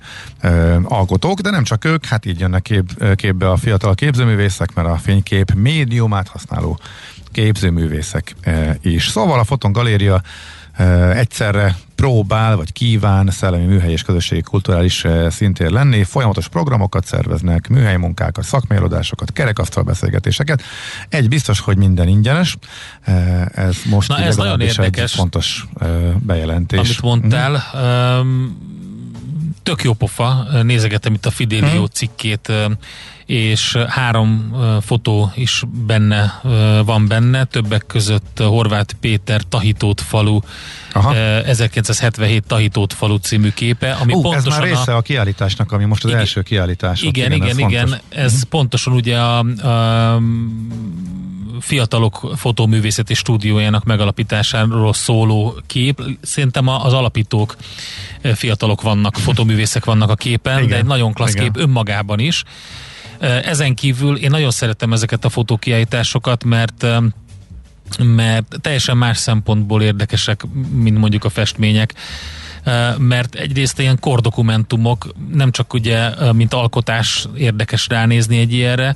alkotók, 0.83 1.41
de 1.41 1.51
nem 1.51 1.65
csak 1.65 1.85
ők, 1.85 2.05
hát 2.05 2.27
így 2.27 2.41
jönnek 2.41 2.63
kép, 2.63 3.15
képbe 3.15 3.51
a 3.51 3.57
fiatal 3.57 3.95
képzőművészek, 3.95 4.75
mert 4.75 4.89
a 4.89 4.97
fénykép 4.97 5.53
médiumát 5.55 6.29
használó 6.29 6.79
képzőművészek 7.35 8.35
is. 8.83 9.09
Szóval 9.09 9.39
a 9.39 9.45
Foton 9.45 9.73
Galéria 9.73 10.23
egyszerre 11.15 11.77
próbál, 11.95 12.57
vagy 12.57 12.73
kíván 12.73 13.31
szellemi 13.31 13.65
műhely 13.65 13.93
és 13.93 14.03
közösségi 14.03 14.41
kulturális 14.41 15.05
szintér 15.29 15.71
lenni, 15.71 16.05
folyamatos 16.05 16.49
programokat 16.49 17.05
szerveznek, 17.05 17.69
műhely 17.69 17.97
munkákat, 17.97 18.45
szakmélódásokat, 18.45 19.33
kerekasztal 19.33 19.83
beszélgetéseket. 19.83 20.63
Egy 21.09 21.29
biztos, 21.29 21.61
hogy 21.61 21.77
minden 21.77 22.09
ingyenes. 22.09 22.57
Ez 23.55 23.77
most 23.85 24.09
Na, 24.09 24.19
ez 24.19 24.37
nagyon 24.37 24.61
érdekes. 24.61 25.03
egy 25.03 25.19
fontos 25.19 25.67
bejelentés. 26.19 26.79
Amit 26.79 27.03
mondtál, 27.03 27.63
hmm 27.73 28.73
tök 29.65 29.83
jó 29.83 29.93
pofa, 29.93 30.47
nézegetem 30.63 31.15
itt 31.15 31.27
a 31.27 31.31
Fidelio 31.31 31.77
hmm. 31.77 31.85
cikkét, 31.85 32.53
és 33.27 33.77
három 33.89 34.57
fotó 34.81 35.33
is 35.35 35.63
benne 35.87 36.41
van 36.85 37.07
benne, 37.09 37.45
többek 37.45 37.87
között 37.87 38.39
Horváth 38.39 38.95
Péter 39.01 39.41
Tahitót 39.49 40.01
falu 40.01 40.41
Aha. 40.93 41.15
1977 41.15 42.45
Tahitót 42.47 42.93
falu 42.93 43.17
című 43.17 43.51
képe, 43.51 43.93
ami 43.93 44.13
uh, 44.13 44.23
pontosan 44.23 44.53
ez 44.53 44.59
már 44.59 44.69
része 44.69 44.95
a, 44.95 44.97
a 44.97 45.01
kiállításnak, 45.01 45.73
ami 45.73 45.85
most 45.85 46.05
az 46.05 46.09
igen, 46.09 46.21
első 46.21 46.43
kiállítás. 46.43 47.03
Igen, 47.03 47.33
igen, 47.33 47.59
igen, 47.59 47.69
igen, 47.69 48.01
ez 48.09 48.33
uh-huh. 48.33 48.49
pontosan 48.49 48.93
ugye 48.93 49.19
a, 49.19 49.39
a 49.39 50.21
fiatalok 51.61 52.33
fotóművészeti 52.37 53.15
stúdiójának 53.15 53.85
megalapításáról 53.85 54.93
szóló 54.93 55.57
kép. 55.67 56.03
Szerintem 56.23 56.69
az 56.69 56.93
alapítók 56.93 57.57
fiatalok 58.35 58.83
vannak, 58.83 59.17
fotóművészek 59.17 59.85
vannak 59.85 60.11
a 60.11 60.15
képen, 60.15 60.57
Igen. 60.57 60.69
de 60.69 60.77
egy 60.77 60.85
nagyon 60.85 61.13
klassz 61.13 61.35
Igen. 61.35 61.45
kép 61.45 61.63
önmagában 61.63 62.19
is. 62.19 62.45
Ezen 63.25 63.75
kívül 63.75 64.17
én 64.17 64.31
nagyon 64.31 64.51
szeretem 64.51 64.93
ezeket 64.93 65.25
a 65.25 65.29
fotókiállításokat, 65.29 66.45
mert 66.45 66.87
mert 67.99 68.57
teljesen 68.61 68.97
más 68.97 69.19
szempontból 69.19 69.83
érdekesek, 69.83 70.47
mint 70.73 70.99
mondjuk 70.99 71.25
a 71.25 71.29
festmények 71.29 71.95
mert 72.99 73.35
egyrészt 73.35 73.79
ilyen 73.79 73.99
kordokumentumok, 74.01 75.07
nem 75.33 75.51
csak 75.51 75.73
ugye, 75.73 76.11
mint 76.33 76.55
alkotás 76.55 77.27
érdekes 77.37 77.89
ránézni 77.89 78.39
egy 78.39 78.53
ilyenre, 78.53 78.95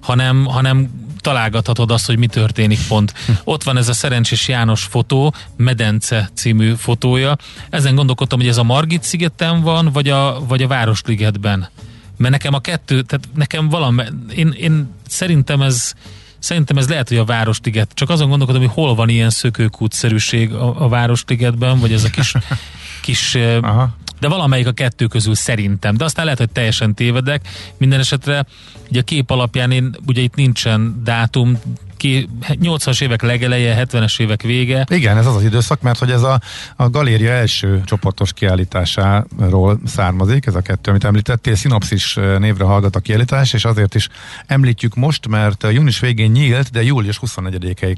hanem, 0.00 0.44
hanem 0.44 0.90
találgathatod 1.20 1.90
azt, 1.90 2.06
hogy 2.06 2.18
mi 2.18 2.26
történik 2.26 2.78
pont. 2.88 3.14
Ott 3.44 3.62
van 3.62 3.76
ez 3.76 3.88
a 3.88 3.92
Szerencsés 3.92 4.48
János 4.48 4.82
fotó, 4.82 5.34
Medence 5.56 6.30
című 6.34 6.74
fotója. 6.74 7.36
Ezen 7.70 7.94
gondolkodtam, 7.94 8.38
hogy 8.38 8.48
ez 8.48 8.56
a 8.56 8.62
Margit 8.62 9.02
szigeten 9.02 9.62
van, 9.62 9.90
vagy 9.92 10.08
a, 10.08 10.46
vagy 10.48 10.62
a 10.62 10.66
Városligetben. 10.66 11.68
Mert 12.18 12.32
nekem 12.32 12.54
a 12.54 12.60
kettő, 12.60 13.02
tehát 13.02 13.28
nekem 13.34 13.68
valami, 13.68 14.02
én, 14.34 14.54
én 14.56 14.94
szerintem 15.08 15.62
ez 15.62 15.94
Szerintem 16.40 16.76
ez 16.76 16.88
lehet, 16.88 17.08
hogy 17.08 17.16
a 17.16 17.24
Városliget. 17.24 17.90
Csak 17.94 18.10
azon 18.10 18.28
gondolkodom, 18.28 18.62
hogy 18.62 18.70
hol 18.74 18.94
van 18.94 19.08
ilyen 19.08 19.30
szökőkútszerűség 19.30 20.52
a, 20.52 20.84
a 20.84 20.88
Városligetben, 20.88 21.78
vagy 21.78 21.92
ez 21.92 22.04
a 22.04 22.10
kis, 22.10 22.34
kis 23.02 23.34
Aha 23.60 23.96
de 24.20 24.28
valamelyik 24.28 24.66
a 24.66 24.72
kettő 24.72 25.06
közül 25.06 25.34
szerintem, 25.34 25.96
de 25.96 26.04
aztán 26.04 26.24
lehet, 26.24 26.40
hogy 26.40 26.50
teljesen 26.50 26.94
tévedek. 26.94 27.48
Minden 27.76 28.00
esetre 28.00 28.46
ugye 28.90 29.00
a 29.00 29.02
kép 29.02 29.30
alapján 29.30 29.70
én, 29.70 29.96
ugye 30.06 30.22
itt 30.22 30.34
nincsen 30.34 31.00
dátum, 31.04 31.58
80-as 32.00 33.02
évek 33.02 33.22
legeleje, 33.22 33.86
70-es 33.86 34.20
évek 34.20 34.42
vége. 34.42 34.86
Igen, 34.90 35.16
ez 35.16 35.26
az 35.26 35.36
az 35.36 35.42
időszak, 35.42 35.80
mert 35.80 35.98
hogy 35.98 36.10
ez 36.10 36.22
a, 36.22 36.40
a 36.76 36.88
galéria 36.88 37.30
első 37.30 37.82
csoportos 37.84 38.32
kiállításáról 38.32 39.80
származik, 39.86 40.46
ez 40.46 40.54
a 40.54 40.60
kettő, 40.60 40.90
amit 40.90 41.04
említettél, 41.04 41.54
Szinopszis 41.54 42.14
névre 42.38 42.64
hallgat 42.64 42.96
a 42.96 43.00
kiállítás, 43.00 43.52
és 43.52 43.64
azért 43.64 43.94
is 43.94 44.08
említjük 44.46 44.94
most, 44.94 45.28
mert 45.28 45.66
június 45.72 46.00
végén 46.00 46.30
nyílt, 46.30 46.70
de 46.70 46.82
július 46.82 47.20
24-ig 47.26 47.96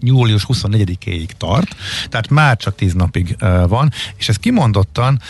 július 0.00 0.44
24-ig 0.48 1.28
tart, 1.36 1.76
tehát 2.08 2.28
már 2.28 2.56
csak 2.56 2.74
10 2.74 2.94
napig 2.94 3.36
van, 3.68 3.92
és 4.16 4.28
ez 4.28 4.36
kimondottan 4.36 5.20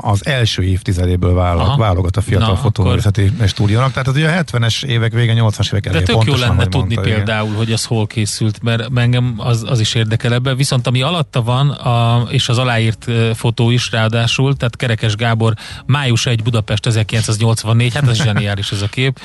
az 0.00 0.26
első 0.26 0.62
évtizedéből 0.62 1.34
válogat, 1.34 1.76
válogat 1.76 2.16
a 2.16 2.20
fiatal 2.20 2.56
fotóművészeti 2.56 3.32
akkor... 3.34 3.48
stúdiónak, 3.48 3.92
tehát 3.92 4.08
az 4.08 4.14
ugye 4.16 4.28
a 4.28 4.44
70-es 4.44 4.84
évek 4.84 5.12
vége, 5.12 5.34
80-as 5.36 5.66
évek 5.66 5.86
elejé. 5.86 6.04
De 6.04 6.12
tök 6.12 6.24
jó 6.24 6.34
lenne 6.34 6.66
tudni 6.66 6.94
mondta, 6.94 7.14
például, 7.14 7.46
igen. 7.46 7.56
hogy 7.56 7.72
ez 7.72 7.84
hol 7.84 8.06
készült, 8.06 8.62
mert 8.62 8.98
engem 8.98 9.34
az, 9.36 9.64
az 9.66 9.80
is 9.80 9.94
érdekel 9.94 10.32
ebbe. 10.32 10.54
Viszont 10.54 10.86
ami 10.86 11.02
alatta 11.02 11.42
van, 11.42 11.70
a, 11.70 12.26
és 12.30 12.48
az 12.48 12.58
aláírt 12.58 13.06
fotó 13.34 13.70
is 13.70 13.90
ráadásul, 13.90 14.56
tehát 14.56 14.76
Kerekes 14.76 15.14
Gábor, 15.14 15.54
május 15.86 16.26
1 16.26 16.42
Budapest 16.42 16.86
1984, 16.86 17.94
hát 17.94 18.08
ez 18.08 18.22
zseniális 18.22 18.70
ez 18.70 18.82
a 18.82 18.86
kép 18.86 19.20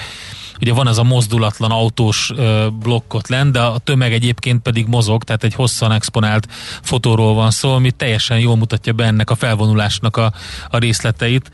ugye 0.61 0.73
van 0.73 0.87
ez 0.87 0.97
a 0.97 1.03
mozdulatlan 1.03 1.71
autós 1.71 2.31
blokkot 2.79 3.27
lent, 3.27 3.51
de 3.51 3.59
a 3.59 3.77
tömeg 3.77 4.13
egyébként 4.13 4.61
pedig 4.61 4.87
mozog, 4.87 5.23
tehát 5.23 5.43
egy 5.43 5.53
hosszan 5.53 5.91
exponált 5.91 6.47
fotóról 6.81 7.33
van 7.33 7.51
szó, 7.51 7.73
ami 7.73 7.91
teljesen 7.91 8.39
jól 8.39 8.55
mutatja 8.55 8.93
be 8.93 9.05
ennek 9.05 9.29
a 9.29 9.35
felvonulásnak 9.35 10.17
a, 10.17 10.33
a 10.69 10.77
részleteit 10.77 11.51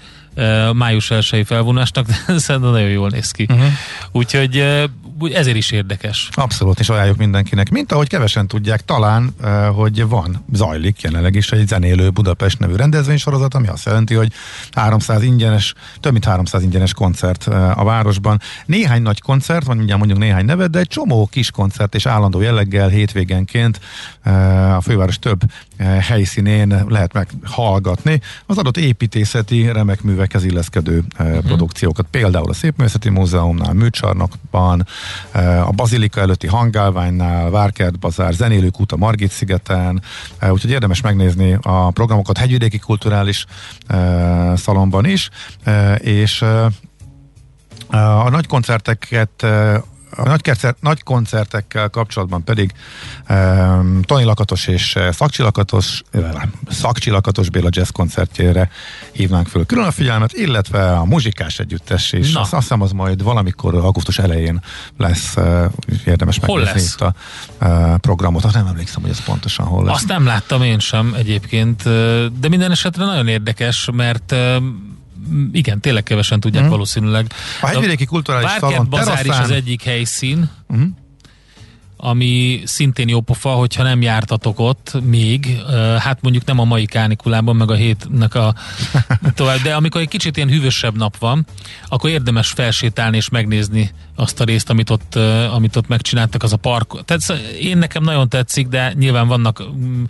május 0.74 1.12
1 1.12 1.44
felvonásnak, 1.46 2.06
de 2.28 2.38
szerintem 2.38 2.72
nagyon 2.72 2.90
jól 2.90 3.10
néz 3.10 3.32
ki. 3.32 3.46
Uh-huh. 3.50 3.66
Úgyhogy 4.12 4.66
ezért 5.34 5.58
is 5.58 5.72
érdekes. 5.72 6.30
Abszolút, 6.32 6.80
és 6.80 6.90
ajánljuk 6.90 7.18
mindenkinek. 7.18 7.70
Mint 7.70 7.92
ahogy 7.92 8.08
kevesen 8.08 8.48
tudják, 8.48 8.86
talán, 8.86 9.36
hogy 9.76 10.08
van, 10.08 10.46
zajlik 10.54 11.02
jelenleg 11.02 11.36
is 11.36 11.52
egy 11.52 11.68
zenélő 11.68 12.10
Budapest 12.10 12.60
nevű 12.60 12.76
rendezvénysorozat, 12.76 13.54
ami 13.54 13.68
azt 13.68 13.86
jelenti, 13.86 14.14
hogy 14.14 14.32
300 14.72 15.24
ingyenes, 15.24 15.74
több 16.00 16.12
mint 16.12 16.26
300 16.26 16.64
ingyenes 16.64 16.94
koncert 16.94 17.48
a 17.76 17.84
városban. 17.84 18.40
Néhány 18.66 19.02
nagy 19.02 19.22
koncert, 19.22 19.66
van 19.66 19.76
mindjárt 19.76 20.00
mondjuk 20.00 20.20
néhány 20.22 20.46
nevet, 20.46 20.70
de 20.70 20.80
egy 20.80 20.88
csomó 20.88 21.28
kis 21.32 21.52
koncert 21.52 21.96
és 21.96 22.06
állandó 22.06 22.42
jelleggel 22.42 22.90
hétvégenként 22.90 23.80
a 24.76 24.82
főváros 24.82 25.20
több 25.20 25.40
helyszínén 25.78 26.86
lehet 26.88 27.14
meghallgatni 27.14 28.22
az 28.46 28.58
adott 28.58 28.78
építészeti 28.78 29.72
remek 29.72 30.02
művekhez 30.02 30.44
illeszkedő 30.44 31.04
uh-huh. 31.20 31.38
produkciókat. 31.38 32.06
Például 32.12 32.50
a 32.50 32.54
Szépművészeti 32.54 33.10
Múzeumnál, 33.10 33.74
Műcsarnokban, 33.74 34.88
a 35.66 35.72
Bazilika 35.72 36.22
előtti 36.22 36.48
hangálványnál, 36.48 37.50
Várkert 37.50 38.00
Bazár, 38.00 38.34
Zenélők 38.34 38.80
út 38.80 38.92
a 38.92 38.98
Margit 38.98 39.32
szigeten, 39.32 40.02
úgyhogy 40.50 40.72
érdemes 40.72 41.02
megnézni 41.02 41.58
a 41.62 41.92
programokat 41.92 42.38
hegyvidéki 42.38 42.78
kulturális 42.78 43.46
szalomban 44.56 45.06
is, 45.06 45.30
és 45.98 46.42
a 47.90 48.30
nagy 48.30 48.48
koncerteket 48.48 49.46
a 50.16 50.28
nagy, 50.28 50.42
koncert, 50.42 50.82
nagy 50.82 51.04
koncertekkel 51.04 51.90
kapcsolatban 51.90 52.44
pedig 52.44 52.72
um, 53.30 54.02
Tony 54.02 54.26
Lakatos 54.26 54.68
és 54.68 54.96
eh, 54.96 55.12
Szakcsi 55.12 55.42
Lakatos, 55.42 56.02
Szakcsi 56.70 57.10
Lakatos 57.10 57.50
Béla 57.50 57.70
jazz 57.72 57.90
koncertjére 57.90 58.70
hívnánk 59.12 59.48
föl 59.48 59.66
külön 59.66 59.86
a 59.86 59.92
figyelmet, 59.92 60.34
illetve 60.34 60.92
a 60.92 61.06
muzsikás 61.06 61.60
együttes 61.60 62.12
is. 62.12 62.34
Azt, 62.34 62.54
azt 62.54 62.62
hiszem 62.62 62.82
az 62.82 62.92
majd 62.92 63.24
valamikor 63.24 63.76
augusztus 63.76 64.20
elején 64.20 64.62
lesz 64.98 65.36
uh, 65.36 65.66
érdemes 66.06 66.40
megnézni 66.40 66.82
itt 66.82 67.02
a 67.02 67.14
uh, 67.62 67.98
programot. 67.98 68.46
Azt 68.46 68.56
nem 68.56 68.68
emlékszem, 68.68 69.02
hogy 69.02 69.12
ez 69.12 69.24
pontosan 69.24 69.66
hol 69.66 69.86
lesz. 69.86 69.96
Azt 69.96 70.08
nem 70.08 70.26
láttam 70.26 70.64
én 70.64 70.80
sem 70.80 71.14
egyébként, 71.18 71.84
de 72.40 72.50
minden 72.50 72.72
esetre 72.72 73.06
nagyon 73.06 73.28
érdekes, 73.28 73.90
mert 73.94 74.36
igen, 75.52 75.80
tényleg 75.80 76.04
kevesen 76.04 76.40
tudják 76.40 76.66
mm. 76.66 76.70
valószínűleg. 76.70 77.26
A 77.62 77.68
hegyvidéki 77.68 78.06
kulturális 78.06 78.52
szalon 78.60 78.90
Bazár 78.90 79.26
is 79.26 79.40
az 79.40 79.52
egyik 79.52 79.84
helyszín. 79.84 80.50
Mm 80.76 80.84
ami 82.06 82.62
szintén 82.66 83.08
jó 83.08 83.22
pofa, 83.22 83.50
hogyha 83.50 83.84
nem 83.84 84.02
jártatok 84.02 84.60
ott 84.60 84.92
még, 85.04 85.62
hát 86.00 86.22
mondjuk 86.22 86.46
nem 86.46 86.60
a 86.60 86.64
mai 86.64 86.86
kánikulában, 86.86 87.56
meg 87.56 87.72
a 87.72 87.76
hétnek 87.76 88.36
a 88.36 88.56
tovább, 89.36 89.60
de 89.60 89.76
amikor 89.76 90.02
egy 90.02 90.08
kicsit 90.08 90.38
ilyen 90.38 90.50
hűvösebb 90.50 90.98
nap 90.98 91.18
van, 91.18 91.46
akkor 91.88 92.10
érdemes 92.10 92.50
felsétálni 92.50 93.18
és 93.18 93.30
megnézni 93.30 93.92
azt 94.16 94.40
a 94.40 94.44
részt, 94.44 94.70
amit 94.70 94.90
ott, 94.90 95.16
amit 95.54 95.76
ott 95.76 95.88
megcsináltak, 95.88 96.44
az 96.44 96.54
a 96.54 96.58
park. 96.58 97.06
Tehát 97.06 97.42
én 97.60 97.78
nekem 97.78 98.04
nagyon 98.04 98.30
tetszik, 98.30 98.68
de 98.68 98.94
nyilván 98.98 99.28
vannak 99.28 99.64
mm, 99.76 100.04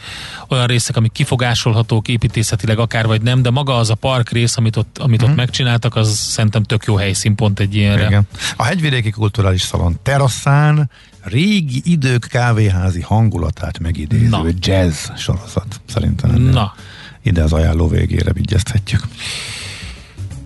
olyan 0.48 0.68
részek, 0.68 0.98
amik 0.98 1.12
kifogásolhatók 1.12 2.08
építészetileg 2.08 2.80
akár 2.80 3.06
vagy 3.06 3.22
nem, 3.22 3.42
de 3.42 3.50
maga 3.50 3.78
az 3.78 3.90
a 3.90 3.96
park 3.96 4.30
rész, 4.30 4.58
amit 4.58 4.76
ott, 4.76 4.98
amit 4.98 5.10
mm-hmm. 5.10 5.24
ott 5.24 5.36
mhm. 5.36 5.38
megcsináltak, 5.38 5.96
az 5.96 6.16
szerintem 6.18 6.64
tök 6.64 6.84
jó 6.86 6.96
helyszín 6.96 7.36
pont 7.36 7.60
egy 7.60 7.76
ilyenre. 7.76 8.06
Igen. 8.06 8.28
A 8.56 8.64
hegyvidéki 8.64 9.10
kulturális 9.10 9.62
szalon 9.62 10.00
teraszán 10.04 10.90
régi 11.22 11.82
idők 11.86 12.28
kávéházi 12.30 13.02
hangulatát 13.02 13.80
megidéző 13.80 14.28
Na. 14.28 14.46
jazz 14.60 15.08
sorozat 15.18 15.82
szerintem. 15.86 16.32
Na. 16.32 16.74
Ide 17.22 17.44
az 17.44 17.54
ajánló 17.54 17.88
végére 17.88 18.34
vigyezthetjük. 18.34 19.02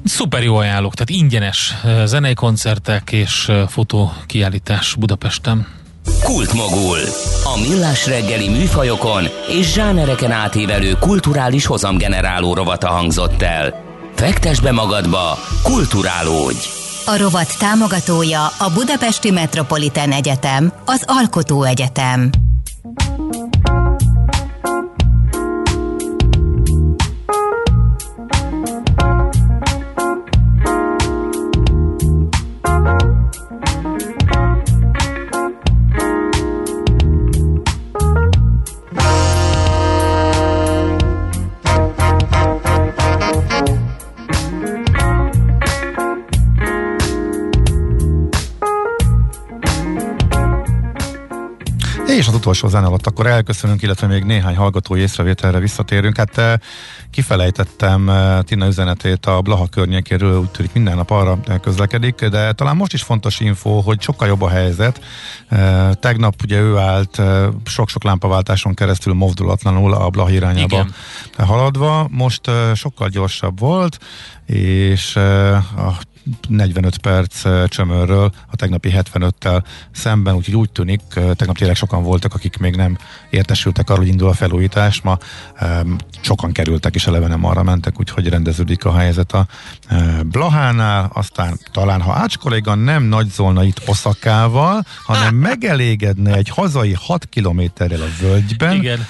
Szuper 0.08 0.44
jó 0.44 0.56
ajánlók, 0.56 0.94
tehát 0.94 1.22
ingyenes 1.22 1.76
zenei 2.06 2.34
koncertek 2.34 3.12
és 3.12 3.52
fotókiállítás 3.68 4.96
Budapesten. 4.96 5.68
Kultmogul. 6.24 6.98
A 7.44 7.60
millás 7.70 8.08
reggeli 8.08 8.50
műfajokon 8.50 9.24
és 9.48 9.74
zsánereken 9.74 10.32
átívelő 10.32 10.94
kulturális 11.00 11.66
hozamgeneráló 11.66 12.54
rovata 12.54 12.88
hangzott 12.88 13.42
el. 13.42 13.84
Fektes 14.16 14.60
be 14.60 14.72
magadba, 14.72 15.38
kulturálódj! 15.64 16.68
A 17.06 17.18
rovat 17.18 17.58
támogatója 17.60 18.46
a 18.46 18.72
Budapesti 18.74 19.32
Metropolitán 19.32 20.12
Egyetem, 20.12 20.74
az 20.86 21.04
Alkotó 21.06 21.64
Egyetem. 21.64 22.30
És 52.28 52.34
az 52.34 52.40
utolsó 52.40 52.68
zene 52.68 52.86
alatt 52.86 53.08
akkor 53.08 53.28
elköszönünk, 53.28 53.82
illetve 53.82 54.08
még 54.08 54.24
néhány 54.24 54.56
hallgatói 54.56 55.00
észrevételre 55.00 55.60
visszatérünk. 55.60 56.18
Hát 56.18 56.38
eh, 56.38 56.54
kifelejtettem 57.12 58.10
eh, 58.10 58.42
Tina 58.42 58.68
üzenetét 58.68 59.26
a 59.26 59.42
Blaha 59.42 59.68
környékéről, 59.68 60.40
úgy 60.40 60.50
tűnik 60.50 60.74
minden 60.74 60.96
nap 60.96 61.10
arra 61.10 61.40
közlekedik, 61.62 62.26
de 62.26 62.54
talán 62.54 62.76
most 62.76 62.94
is 62.94 63.04
fontos 63.04 63.40
info, 63.40 63.80
hogy 63.80 64.02
sokkal 64.02 64.28
jobb 64.28 64.42
a 64.42 64.50
helyzet. 64.50 65.02
Eh, 65.48 65.90
tegnap 65.94 66.34
ugye 66.44 66.60
ő 66.60 66.78
állt 66.78 67.22
sok-sok 67.66 68.04
lámpaváltáson 68.04 68.74
keresztül 68.74 69.14
mozdulatlanul 69.14 69.94
a 69.94 70.10
Blaha 70.10 70.30
irányába 70.30 70.76
Igen. 70.76 71.48
haladva, 71.48 72.08
most 72.12 72.52
sokkal 72.74 73.10
gyorsabb 73.10 73.60
volt, 73.60 74.00
és 74.46 75.16
a 75.16 75.98
45 76.48 76.98
perc 76.98 77.44
csömörről 77.70 78.32
a 78.52 78.56
tegnapi 78.56 78.94
75-tel 78.96 79.64
szemben, 79.92 80.36
úgyhogy 80.36 80.56
úgy 80.56 80.70
tűnik, 80.70 81.02
tegnap 81.14 81.58
tényleg 81.58 81.76
sokan 81.76 82.04
voltak, 82.04 82.34
akik 82.34 82.58
még 82.58 82.76
nem 82.76 82.98
értesültek 83.30 83.90
arról, 83.90 84.04
hogy 84.04 84.12
indul 84.12 84.28
a 84.28 84.34
felújítás, 84.34 85.02
ma 85.02 85.18
sokan 86.22 86.52
kerültek 86.52 86.96
és 86.96 87.08
eleve 87.08 87.28
nem 87.28 87.46
arra 87.46 87.64
mentek, 87.64 88.00
úgyhogy 88.00 88.30
rendeződik 88.30 88.86
a 88.86 88.98
helyzet 88.98 89.32
a 89.34 89.48
Blahánál, 90.24 91.10
aztán 91.14 91.60
talán 91.72 92.02
ha 92.02 92.14
Ács 92.14 92.38
kolléga 92.38 92.76
nem 92.76 93.04
nagyzolna 93.04 93.64
itt 93.64 93.82
Oszakával, 93.88 94.86
hanem 95.04 95.36
megelégedne 95.36 96.34
egy 96.34 96.50
hazai 96.50 96.94
6 96.94 97.26
kilométerrel 97.26 98.02
a 98.02 98.22
völgyben, 98.22 98.76
Igen 98.76 99.06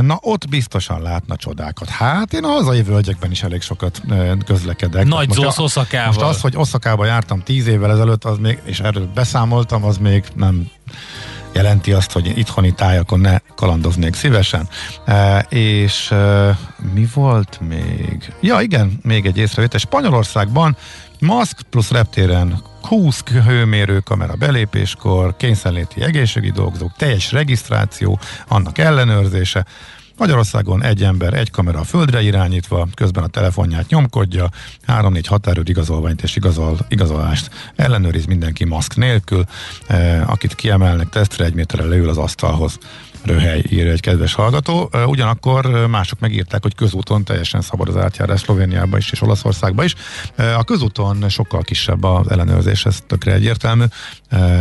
Na, 0.00 0.18
ott 0.20 0.48
biztosan 0.48 1.02
látna 1.02 1.36
csodákat. 1.36 1.88
Hát 1.88 2.32
én 2.32 2.44
a 2.44 2.48
hazai 2.48 2.82
völgyekben 2.82 3.30
is 3.30 3.42
elég 3.42 3.60
sokat 3.60 4.02
közlekedek. 4.44 5.06
Nagy 5.06 5.28
most, 5.28 5.40
Zósz 5.40 5.58
Oszakával. 5.58 6.06
Most 6.06 6.20
az, 6.20 6.40
hogy 6.40 6.56
Oszakába 6.56 7.04
jártam 7.04 7.42
tíz 7.42 7.66
évvel 7.66 7.90
ezelőtt, 7.90 8.24
az 8.24 8.38
még, 8.38 8.60
és 8.64 8.80
erről 8.80 9.10
beszámoltam, 9.14 9.84
az 9.84 9.96
még 9.98 10.24
nem 10.34 10.70
jelenti 11.52 11.92
azt, 11.92 12.12
hogy 12.12 12.38
itthoni 12.38 12.74
tájakon 12.74 13.20
ne 13.20 13.38
kalandoznék 13.54 14.14
szívesen. 14.14 14.68
E, 15.04 15.38
és 15.48 16.10
e, 16.10 16.58
mi 16.94 17.08
volt 17.14 17.60
még? 17.68 18.32
Ja, 18.40 18.60
igen, 18.60 18.98
még 19.02 19.26
egy 19.26 19.36
észrevétel. 19.36 19.78
Spanyolországban 19.78 20.76
maszk 21.22 21.60
plusz 21.70 21.90
reptéren 21.90 22.62
20 22.82 23.22
hőmérőkamera 23.22 24.34
belépéskor, 24.34 25.36
kényszerléti 25.36 26.02
egészségügyi 26.02 26.52
dolgozók, 26.52 26.96
teljes 26.96 27.32
regisztráció, 27.32 28.18
annak 28.48 28.78
ellenőrzése. 28.78 29.66
Magyarországon 30.16 30.82
egy 30.82 31.02
ember, 31.02 31.34
egy 31.34 31.50
kamera 31.50 31.78
a 31.78 31.84
földre 31.84 32.22
irányítva, 32.22 32.88
közben 32.94 33.24
a 33.24 33.26
telefonját 33.26 33.88
nyomkodja, 33.88 34.48
3-4 34.86 35.24
határőr 35.28 35.68
igazolványt 35.68 36.22
és 36.22 36.36
igazol, 36.36 36.78
igazolást 36.88 37.50
ellenőriz 37.76 38.24
mindenki 38.24 38.64
maszk 38.64 38.96
nélkül, 38.96 39.44
eh, 39.86 40.30
akit 40.30 40.54
kiemelnek 40.54 41.08
tesztre, 41.08 41.44
egy 41.44 41.54
méterre 41.54 41.84
leül 41.84 42.08
az 42.08 42.18
asztalhoz 42.18 42.78
röhely, 43.24 43.62
írja 43.70 43.92
egy 43.92 44.00
kedves 44.00 44.34
hallgató. 44.34 44.90
Ugyanakkor 45.06 45.86
mások 45.88 46.20
megírták, 46.20 46.62
hogy 46.62 46.74
közúton 46.74 47.24
teljesen 47.24 47.60
szabad 47.60 47.88
az 47.88 47.96
átjárás 47.96 48.40
Szlovéniába 48.40 48.96
is 48.96 49.10
és 49.10 49.22
Olaszországba 49.22 49.84
is. 49.84 49.94
A 50.36 50.64
közúton 50.64 51.28
sokkal 51.28 51.62
kisebb 51.62 52.02
az 52.02 52.30
ellenőrzés, 52.30 52.84
ez 52.84 52.98
tökre 53.06 53.32
egyértelmű. 53.32 53.84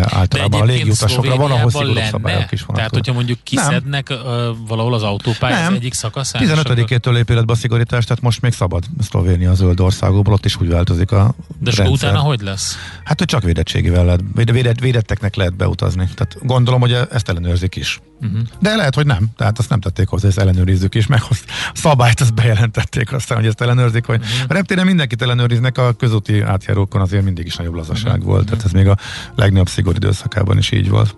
Általában 0.02 0.62
a 0.62 0.66
légiutasokra 0.66 1.36
van, 1.36 1.52
ahol 1.52 1.70
szigorúbb 1.70 2.04
szabályok 2.12 2.52
is 2.52 2.60
vannak. 2.60 2.76
Tehát, 2.76 2.94
hogyha 2.94 3.14
mondjuk 3.14 3.40
kiszednek 3.44 4.10
nem. 4.10 4.20
valahol 4.68 4.94
az 4.94 5.04
autópálya 5.04 5.72
egyik 5.72 5.94
szakaszán? 5.94 6.42
15-től 6.46 7.12
lép 7.12 7.30
életbe 7.30 7.54
a 7.54 7.56
szigorítás, 7.56 8.06
tehát 8.06 8.24
most 8.24 8.42
még 8.42 8.54
szabad 8.54 8.84
Szlovénia 9.02 9.54
zöld 9.54 9.80
országokból, 9.80 10.34
ott 10.34 10.46
is 10.46 10.60
úgy 10.62 10.70
változik 10.70 11.12
a 11.12 11.36
De 11.60 11.72
rendszer. 11.76 11.88
utána 11.88 12.20
hogy 12.20 12.42
lesz? 12.42 12.78
Hát, 13.04 13.20
hogy 13.20 13.28
csak 13.28 13.44
védettségével 13.44 14.06
lehet, 14.06 14.22
védett, 14.34 14.80
védetteknek 14.80 15.36
lehet 15.36 15.56
beutazni. 15.56 16.10
Tehát 16.16 16.38
gondolom, 16.42 16.80
hogy 16.80 16.98
ezt 17.12 17.30
ellenőrzik 17.30 17.76
is. 17.76 18.00
Uh-huh. 18.22 18.40
De 18.60 18.76
lehet, 18.76 18.96
hogy 18.96 19.06
nem. 19.06 19.28
Tehát 19.38 19.60
azt 19.60 19.70
nem 19.70 19.80
tették 19.80 20.08
hozzá, 20.08 20.28
ezt 20.28 20.38
ellenőrizzük 20.38 20.96
is, 20.96 21.08
meg 21.08 21.22
azt 21.30 21.44
szabályt 21.74 22.20
azt 22.20 22.34
bejelentették 22.34 23.14
aztán, 23.14 23.38
hogy 23.38 23.48
ezt 23.48 23.62
ellenőrzik. 23.62 24.06
Hogy 24.06 24.22
uh-huh. 24.22 24.46
A 24.48 24.54
reptéren 24.54 24.86
mindenkit 24.86 25.22
ellenőriznek, 25.22 25.78
a 25.78 25.94
közúti 25.94 26.42
átjárókon 26.42 27.02
azért 27.02 27.24
mindig 27.24 27.46
is 27.46 27.56
nagyobb 27.56 27.74
lazaság 27.74 28.12
uh-huh. 28.12 28.26
volt. 28.26 28.46
Tehát 28.46 28.64
ez 28.66 28.72
még 28.72 28.88
a 28.88 28.98
legnagyobb 29.36 29.70
szigorú 29.70 29.96
időszakában 29.96 30.58
is 30.58 30.72
így 30.72 30.90
volt. 30.90 31.16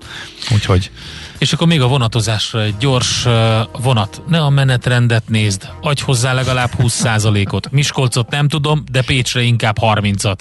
Úgyhogy 0.53 0.91
és 1.37 1.53
akkor 1.53 1.67
még 1.67 1.81
a 1.81 1.87
vonatozásra 1.87 2.61
egy 2.61 2.77
gyors 2.77 3.27
vonat. 3.81 4.21
Ne 4.27 4.39
a 4.39 4.49
menetrendet 4.49 5.29
nézd, 5.29 5.69
adj 5.81 6.01
hozzá 6.01 6.33
legalább 6.33 6.71
20%-ot. 6.77 7.71
Miskolcot 7.71 8.29
nem 8.29 8.47
tudom, 8.47 8.83
de 8.91 9.01
Pécsre 9.01 9.41
inkább 9.41 9.77
30-at. 9.81 10.37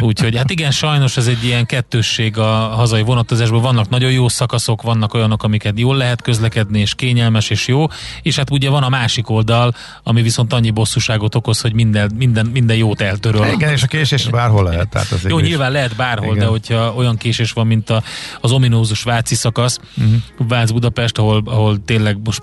Úgyhogy 0.00 0.36
hát 0.36 0.50
igen, 0.50 0.70
sajnos 0.70 1.16
ez 1.16 1.26
egy 1.26 1.44
ilyen 1.44 1.66
kettősség 1.66 2.38
a 2.38 2.52
hazai 2.52 3.02
vonatozásban. 3.02 3.62
Vannak 3.62 3.88
nagyon 3.88 4.10
jó 4.10 4.28
szakaszok, 4.28 4.82
vannak 4.82 5.14
olyanok, 5.14 5.42
amiket 5.42 5.78
jól 5.78 5.96
lehet 5.96 6.22
közlekedni, 6.22 6.80
és 6.80 6.94
kényelmes, 6.94 7.50
és 7.50 7.66
jó. 7.66 7.86
És 8.22 8.36
hát 8.36 8.50
ugye 8.50 8.70
van 8.70 8.82
a 8.82 8.88
másik 8.88 9.30
oldal, 9.30 9.74
ami 10.02 10.22
viszont 10.22 10.52
annyi 10.52 10.70
bosszúságot 10.70 11.34
okoz, 11.34 11.60
hogy 11.60 11.72
minden, 11.72 12.10
minden, 12.16 12.46
minden 12.46 12.76
jót 12.76 13.00
eltöröl. 13.00 13.46
Igen, 13.46 13.72
és 13.72 13.82
a 13.82 13.86
késés 13.86 14.26
bárhol 14.26 14.64
lehet. 14.64 14.88
Tehát 14.88 15.10
az 15.10 15.24
jó, 15.28 15.38
nyilván 15.38 15.72
lehet 15.72 15.96
bárhol, 15.96 16.34
igen. 16.34 16.38
de 16.38 16.46
hogyha 16.46 16.92
olyan 16.94 17.16
késés 17.16 17.52
van, 17.52 17.66
mint 17.66 17.90
a, 17.90 18.02
az 18.40 18.52
ominózus 18.52 19.02
Váci 19.02 19.34
szakasz, 19.34 19.78
uh-huh. 19.96 20.48
Vác-Budapest, 20.48 21.18
ahol, 21.18 21.42
ahol 21.44 21.84
tényleg 21.84 22.18
most 22.24 22.40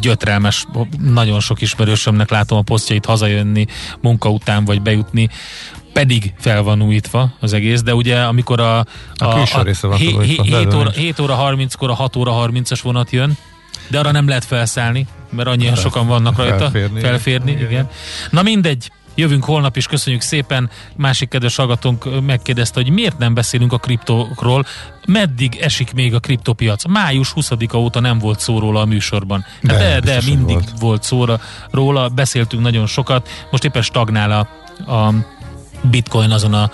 gyötrelmes, 0.00 0.66
nagyon 0.98 1.40
sok 1.40 1.60
ismerősömnek 1.60 2.30
látom 2.30 2.58
a 2.58 2.62
posztjait 2.62 3.04
hazajönni 3.04 3.66
munka 4.00 4.30
után, 4.30 4.64
vagy 4.64 4.82
bejutni, 4.82 5.28
pedig 5.92 6.32
fel 6.38 6.62
van 6.62 6.82
újítva 6.82 7.32
az 7.40 7.52
egész, 7.52 7.82
de 7.82 7.94
ugye 7.94 8.20
amikor 8.20 8.60
a, 8.60 8.78
a, 8.78 8.84
a, 9.24 9.46
a 9.52 9.62
része 9.62 9.86
van 9.86 9.96
7 9.96 10.74
óra, 10.74 10.90
7 10.90 11.18
óra 11.18 11.38
30-kor 11.40 11.90
a 11.90 11.94
6 11.94 12.16
óra 12.16 12.46
30-as 12.46 12.80
vonat 12.82 13.10
jön, 13.10 13.38
de 13.88 13.98
arra 13.98 14.10
nem 14.10 14.28
lehet 14.28 14.44
felszállni, 14.44 15.06
mert 15.30 15.48
annyian 15.48 15.74
sokan 15.74 16.06
vannak 16.06 16.36
rajta. 16.36 16.58
Felférni. 16.58 17.00
felférni 17.00 17.50
igen. 17.50 17.70
igen. 17.70 17.88
Na 18.30 18.42
mindegy, 18.42 18.90
Jövünk 19.18 19.44
holnap 19.44 19.76
is, 19.76 19.86
köszönjük 19.86 20.22
szépen. 20.22 20.70
Másik 20.96 21.28
kedves 21.28 21.56
hallgatónk 21.56 22.22
megkérdezte, 22.26 22.80
hogy 22.80 22.90
miért 22.90 23.18
nem 23.18 23.34
beszélünk 23.34 23.72
a 23.72 23.78
kriptokról, 23.78 24.66
meddig 25.06 25.56
esik 25.56 25.92
még 25.92 26.14
a 26.14 26.20
kriptopiac. 26.20 26.86
Május 26.86 27.32
20-a 27.36 27.76
óta 27.76 28.00
nem 28.00 28.18
volt 28.18 28.40
szó 28.40 28.58
róla 28.58 28.80
a 28.80 28.84
műsorban. 28.84 29.44
De, 29.62 29.74
hát 29.74 30.00
de, 30.00 30.00
de 30.00 30.20
mindig 30.26 30.56
volt, 30.56 30.72
volt 30.78 31.02
szó 31.02 31.24
róla, 31.70 32.08
beszéltünk 32.08 32.62
nagyon 32.62 32.86
sokat, 32.86 33.28
most 33.50 33.64
éppen 33.64 33.82
stagnál 33.82 34.30
a, 34.30 34.92
a 34.92 35.14
bitcoin 35.90 36.30
azon 36.30 36.54
a 36.54 36.70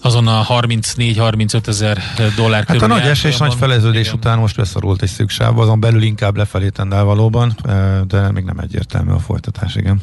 azon 0.00 0.26
a 0.26 0.44
34-35 0.48 1.66
ezer 1.66 2.02
dollár 2.36 2.64
Hát 2.66 2.82
a 2.82 2.86
nagy 2.86 3.06
esés, 3.06 3.36
nagy 3.36 3.54
feleződés 3.54 4.06
igen. 4.06 4.14
után 4.14 4.38
most 4.38 4.56
beszorult 4.56 5.02
egy 5.02 5.08
szüksáv, 5.08 5.58
azon 5.58 5.80
belül 5.80 6.02
inkább 6.02 6.36
lefelé 6.36 6.68
tendál 6.68 7.04
valóban, 7.04 7.56
de 8.06 8.30
még 8.32 8.44
nem 8.44 8.58
egyértelmű 8.58 9.10
a 9.10 9.18
folytatás, 9.18 9.74
igen. 9.74 10.00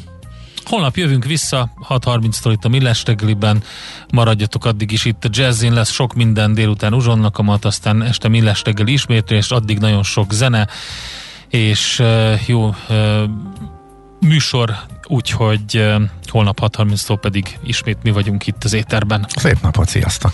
Holnap 0.64 0.96
jövünk 0.96 1.24
vissza, 1.24 1.68
6.30-tól 1.88 2.50
itt 2.52 2.64
a 2.64 2.68
Millás 2.68 3.04
reggeliben, 3.04 3.62
maradjatok 4.12 4.64
addig 4.64 4.90
is 4.90 5.04
itt 5.04 5.24
a 5.24 5.28
Jazzin, 5.32 5.72
lesz 5.72 5.90
sok 5.90 6.14
minden 6.14 6.54
délután 6.54 6.94
uzsonnakamat, 6.94 7.64
aztán 7.64 8.02
este 8.02 8.28
Millás 8.28 8.62
reggeli 8.64 8.92
ismétlés, 8.92 9.50
addig 9.50 9.78
nagyon 9.78 10.02
sok 10.02 10.32
zene, 10.32 10.68
és 11.48 12.02
jó 12.46 12.74
műsor, 14.20 14.76
úgyhogy 15.06 15.86
holnap 16.26 16.60
6.30-tól 16.60 17.18
pedig 17.20 17.58
ismét 17.62 17.98
mi 18.02 18.10
vagyunk 18.10 18.46
itt 18.46 18.64
az 18.64 18.72
éterben. 18.72 19.26
Szép 19.28 19.60
napot, 19.60 19.88
sziasztok! 19.88 20.32